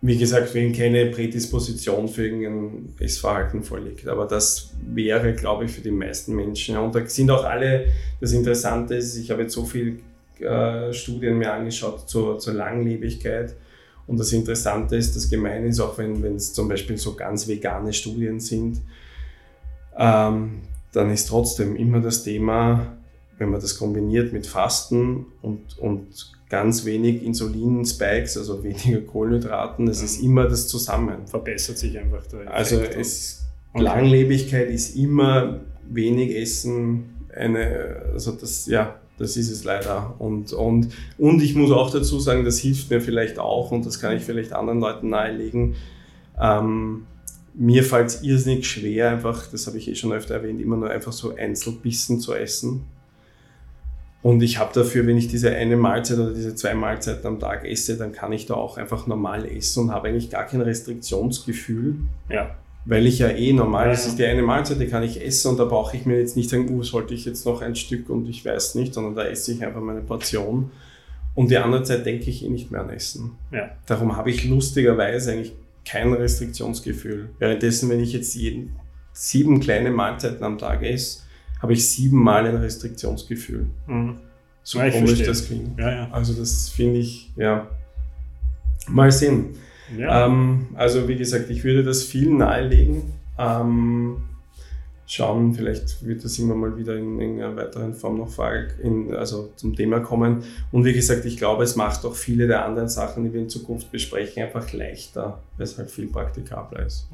Wie 0.01 0.17
gesagt, 0.17 0.55
wenn 0.55 0.73
keine 0.73 1.07
Prädisposition 1.07 2.09
für 2.09 2.27
irgendein 2.27 2.95
Essverhalten 3.01 3.65
vorliegt. 3.65 4.07
Aber 4.07 4.27
das 4.27 4.71
wäre, 4.87 5.35
glaube 5.35 5.65
ich, 5.65 5.73
für 5.73 5.81
die 5.81 5.91
meisten 5.91 6.37
Menschen. 6.37 6.77
Und 6.77 6.95
da 6.95 7.05
sind 7.05 7.31
auch 7.31 7.45
alle, 7.45 7.87
das 8.21 8.33
Interessante 8.33 8.95
ist, 8.95 9.17
ich 9.17 9.31
habe 9.31 9.43
jetzt 9.43 9.55
so 9.55 9.65
viele 9.65 9.97
äh, 10.41 10.93
Studien 10.93 11.39
mir 11.39 11.53
angeschaut 11.53 12.09
zur, 12.09 12.39
zur 12.39 12.55
Langlebigkeit 12.55 13.57
und 14.09 14.19
das 14.19 14.33
Interessante 14.33 14.97
ist, 14.97 15.15
das 15.15 15.29
Gemeine 15.29 15.67
ist, 15.67 15.81
auch 15.81 15.99
wenn 15.99 16.25
es 16.35 16.55
zum 16.55 16.67
Beispiel 16.67 16.97
so 16.97 17.15
ganz 17.15 17.47
vegane 17.47 17.93
Studien 17.93 18.41
sind, 18.41 18.81
ähm, 19.97 20.63
dann 20.93 21.11
ist 21.11 21.29
trotzdem 21.29 21.77
immer 21.77 22.01
das 22.01 22.25
Thema, 22.25 22.97
wenn 23.37 23.51
man 23.51 23.61
das 23.61 23.77
kombiniert 23.79 24.33
mit 24.33 24.47
Fasten 24.47 25.27
und, 25.43 25.79
und 25.79 26.33
ganz 26.49 26.85
wenig 26.85 27.23
Insulin-Spikes, 27.23 28.39
also 28.39 28.63
weniger 28.63 29.01
Kohlenhydraten, 29.01 29.87
das 29.87 30.01
ja. 30.01 30.07
ist 30.07 30.23
immer 30.23 30.45
das 30.49 30.69
Zusammen. 30.69 31.27
Verbessert 31.27 31.79
sich 31.79 31.99
einfach 31.99 32.27
der 32.27 32.53
Also 32.53 32.81
es. 32.81 33.45
Langlebigkeit 33.75 34.71
ist 34.71 34.97
immer 34.97 35.61
wenig 35.89 36.35
Essen, 36.37 37.27
eine, 37.35 38.03
also 38.13 38.33
das, 38.33 38.67
ja, 38.67 38.99
das 39.19 39.37
ist 39.37 39.51
es 39.51 39.65
leider. 39.65 40.15
Und, 40.19 40.53
und, 40.53 40.89
und 41.19 41.43
ich 41.43 41.55
muss 41.55 41.71
auch 41.71 41.91
dazu 41.91 42.19
sagen, 42.19 42.45
das 42.45 42.59
hilft 42.59 42.91
mir 42.91 43.01
vielleicht 43.01 43.39
auch 43.39 43.71
und 43.71 43.85
das 43.85 44.01
kann 44.01 44.17
ich 44.17 44.23
vielleicht 44.23 44.53
anderen 44.53 44.81
Leuten 44.81 45.11
nahelegen. 45.11 45.75
Ähm, 46.41 47.07
mir 47.55 47.83
fällt 47.83 48.09
es 48.09 48.23
irrsinnig 48.23 48.69
schwer, 48.69 49.11
einfach, 49.11 49.47
das 49.51 49.67
habe 49.67 49.79
ich 49.79 49.89
eh 49.89 49.95
schon 49.95 50.13
öfter 50.13 50.35
erwähnt, 50.35 50.61
immer 50.61 50.77
nur 50.77 50.91
einfach 50.91 51.13
so 51.13 51.35
Einzelbissen 51.35 52.21
zu 52.21 52.33
essen. 52.33 52.85
Und 54.23 54.43
ich 54.43 54.59
habe 54.59 54.73
dafür, 54.75 55.07
wenn 55.07 55.17
ich 55.17 55.29
diese 55.29 55.55
eine 55.55 55.77
Mahlzeit 55.77 56.19
oder 56.19 56.33
diese 56.33 56.55
zwei 56.55 56.75
Mahlzeiten 56.75 57.27
am 57.27 57.39
Tag 57.39 57.65
esse, 57.65 57.97
dann 57.97 58.13
kann 58.13 58.33
ich 58.33 58.47
da 58.47 58.55
auch 58.55 58.77
einfach 58.77 59.07
normal 59.07 59.47
essen 59.47 59.85
und 59.85 59.93
habe 59.93 60.09
eigentlich 60.09 60.29
gar 60.29 60.45
kein 60.45 60.61
Restriktionsgefühl. 60.61 61.97
Ja 62.29 62.57
weil 62.89 63.07
ich 63.07 63.19
ja 63.19 63.29
eh 63.29 63.53
normal, 63.53 63.91
das 63.91 64.07
ist 64.07 64.19
die 64.19 64.25
eine 64.25 64.41
Mahlzeit, 64.41 64.81
die 64.81 64.87
kann 64.87 65.03
ich 65.03 65.23
essen 65.23 65.49
und 65.49 65.59
da 65.59 65.67
brauche 65.67 65.95
ich 65.95 66.07
mir 66.07 66.19
jetzt 66.19 66.37
nicht 66.37 66.49
sagen, 66.49 66.71
uh, 66.71 66.83
sollte 66.83 67.13
ich 67.13 67.27
jetzt 67.27 67.45
noch 67.45 67.61
ein 67.61 67.77
Stück 67.77 68.09
und 68.09 68.27
ich 68.31 68.43
weiß 68.43 68.77
nicht, 68.77 68.95
sondern 68.95 69.15
da 69.15 69.25
esse 69.25 69.53
ich 69.53 69.63
einfach 69.63 69.83
meine 69.83 70.01
Portion. 70.01 70.71
Und 71.35 71.51
die 71.51 71.59
andere 71.59 71.83
Zeit 71.83 72.07
denke 72.07 72.31
ich 72.31 72.43
eh 72.43 72.49
nicht 72.49 72.71
mehr 72.71 72.81
an 72.81 72.89
Essen. 72.89 73.33
Ja. 73.53 73.71
Darum 73.87 74.17
habe 74.17 74.31
ich 74.31 74.49
lustigerweise 74.49 75.33
eigentlich 75.33 75.53
kein 75.85 76.15
Restriktionsgefühl. 76.15 77.29
Währenddessen, 77.39 77.91
wenn 77.91 78.01
ich 78.01 78.15
jetzt 78.15 78.35
jeden, 78.35 78.77
sieben 79.13 79.61
kleine 79.61 79.91
Mahlzeiten 79.91 80.43
am 80.43 80.57
Tag 80.57 80.83
esse, 80.83 81.21
habe 81.61 81.73
ich 81.73 81.89
siebenmal 81.89 82.47
ein 82.47 82.57
Restriktionsgefühl. 82.57 83.67
Mhm. 83.87 84.19
So 84.63 84.79
ja, 84.79 84.91
komisch 84.91 85.23
das 85.23 85.47
klingt. 85.47 85.79
Ja, 85.79 85.91
ja. 85.91 86.09
Also 86.11 86.35
das 86.35 86.69
finde 86.69 87.01
ich, 87.01 87.33
ja. 87.37 87.69
Mal 88.89 89.11
sehen. 89.11 89.55
Ähm, 89.97 90.67
also 90.75 91.09
wie 91.09 91.17
gesagt, 91.17 91.51
ich 91.51 91.65
würde 91.65 91.83
das 91.83 92.03
viel 92.05 92.31
nahelegen. 92.31 93.03
Ähm, 93.39 94.19
schauen, 95.07 95.55
vielleicht 95.55 96.05
wird 96.05 96.23
das 96.23 96.39
immer 96.39 96.55
mal 96.55 96.77
wieder 96.77 96.97
in, 96.97 97.19
in 97.19 97.43
einer 97.43 97.57
weiteren 97.57 97.95
Form 97.95 98.19
noch 98.19 98.31
in, 98.83 99.15
also 99.15 99.51
zum 99.57 99.75
Thema 99.75 100.01
kommen. 100.01 100.43
Und 100.71 100.85
wie 100.85 100.93
gesagt, 100.93 101.25
ich 101.25 101.39
glaube, 101.39 101.65
es 101.65 101.77
macht 101.77 102.05
auch 102.05 102.15
viele 102.15 102.47
der 102.47 102.65
anderen 102.65 102.89
Sachen, 102.89 103.25
die 103.25 103.33
wir 103.33 103.41
in 103.41 103.49
Zukunft 103.49 103.91
besprechen, 103.91 104.43
einfach 104.43 104.71
leichter, 104.73 105.41
weil 105.57 105.65
es 105.65 105.79
halt 105.79 105.91
viel 105.91 106.09
praktikabler 106.09 106.85
ist. 106.85 107.09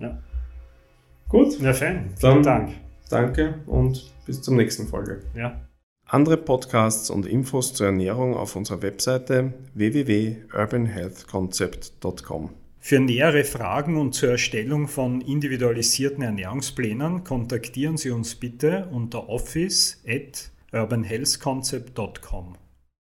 Gut. 1.29 1.61
Ja, 1.61 1.73
fein. 1.73 2.11
Vielen 2.17 2.43
Dank. 2.43 2.71
Danke 3.11 3.55
und 3.67 4.15
bis 4.27 4.43
zur 4.43 4.55
nächsten 4.55 4.87
Folge. 4.87 5.23
Ja. 5.35 5.61
Andere 6.07 6.37
Podcasts 6.37 7.09
und 7.11 7.27
Infos 7.27 7.75
zur 7.75 7.87
Ernährung 7.87 8.37
auf 8.37 8.55
unserer 8.57 8.83
Webseite 8.83 9.55
www.urbanhealthconcept.com. 9.75 12.51
Für 12.79 13.01
nähere 13.01 13.45
Fragen 13.45 13.97
und 13.97 14.13
zur 14.13 14.33
Erstellung 14.33 14.89
von 14.89 15.23
individualisierten 15.23 16.23
Ernährungsplänen 16.23 17.25
kontaktieren 17.25 17.97
Sie 17.97 18.11
uns 18.11 18.35
bitte 18.35 18.87
unter 18.93 19.31
office 19.31 20.03
at 20.07 20.51
urbanhealthconcept.com. 20.73 22.59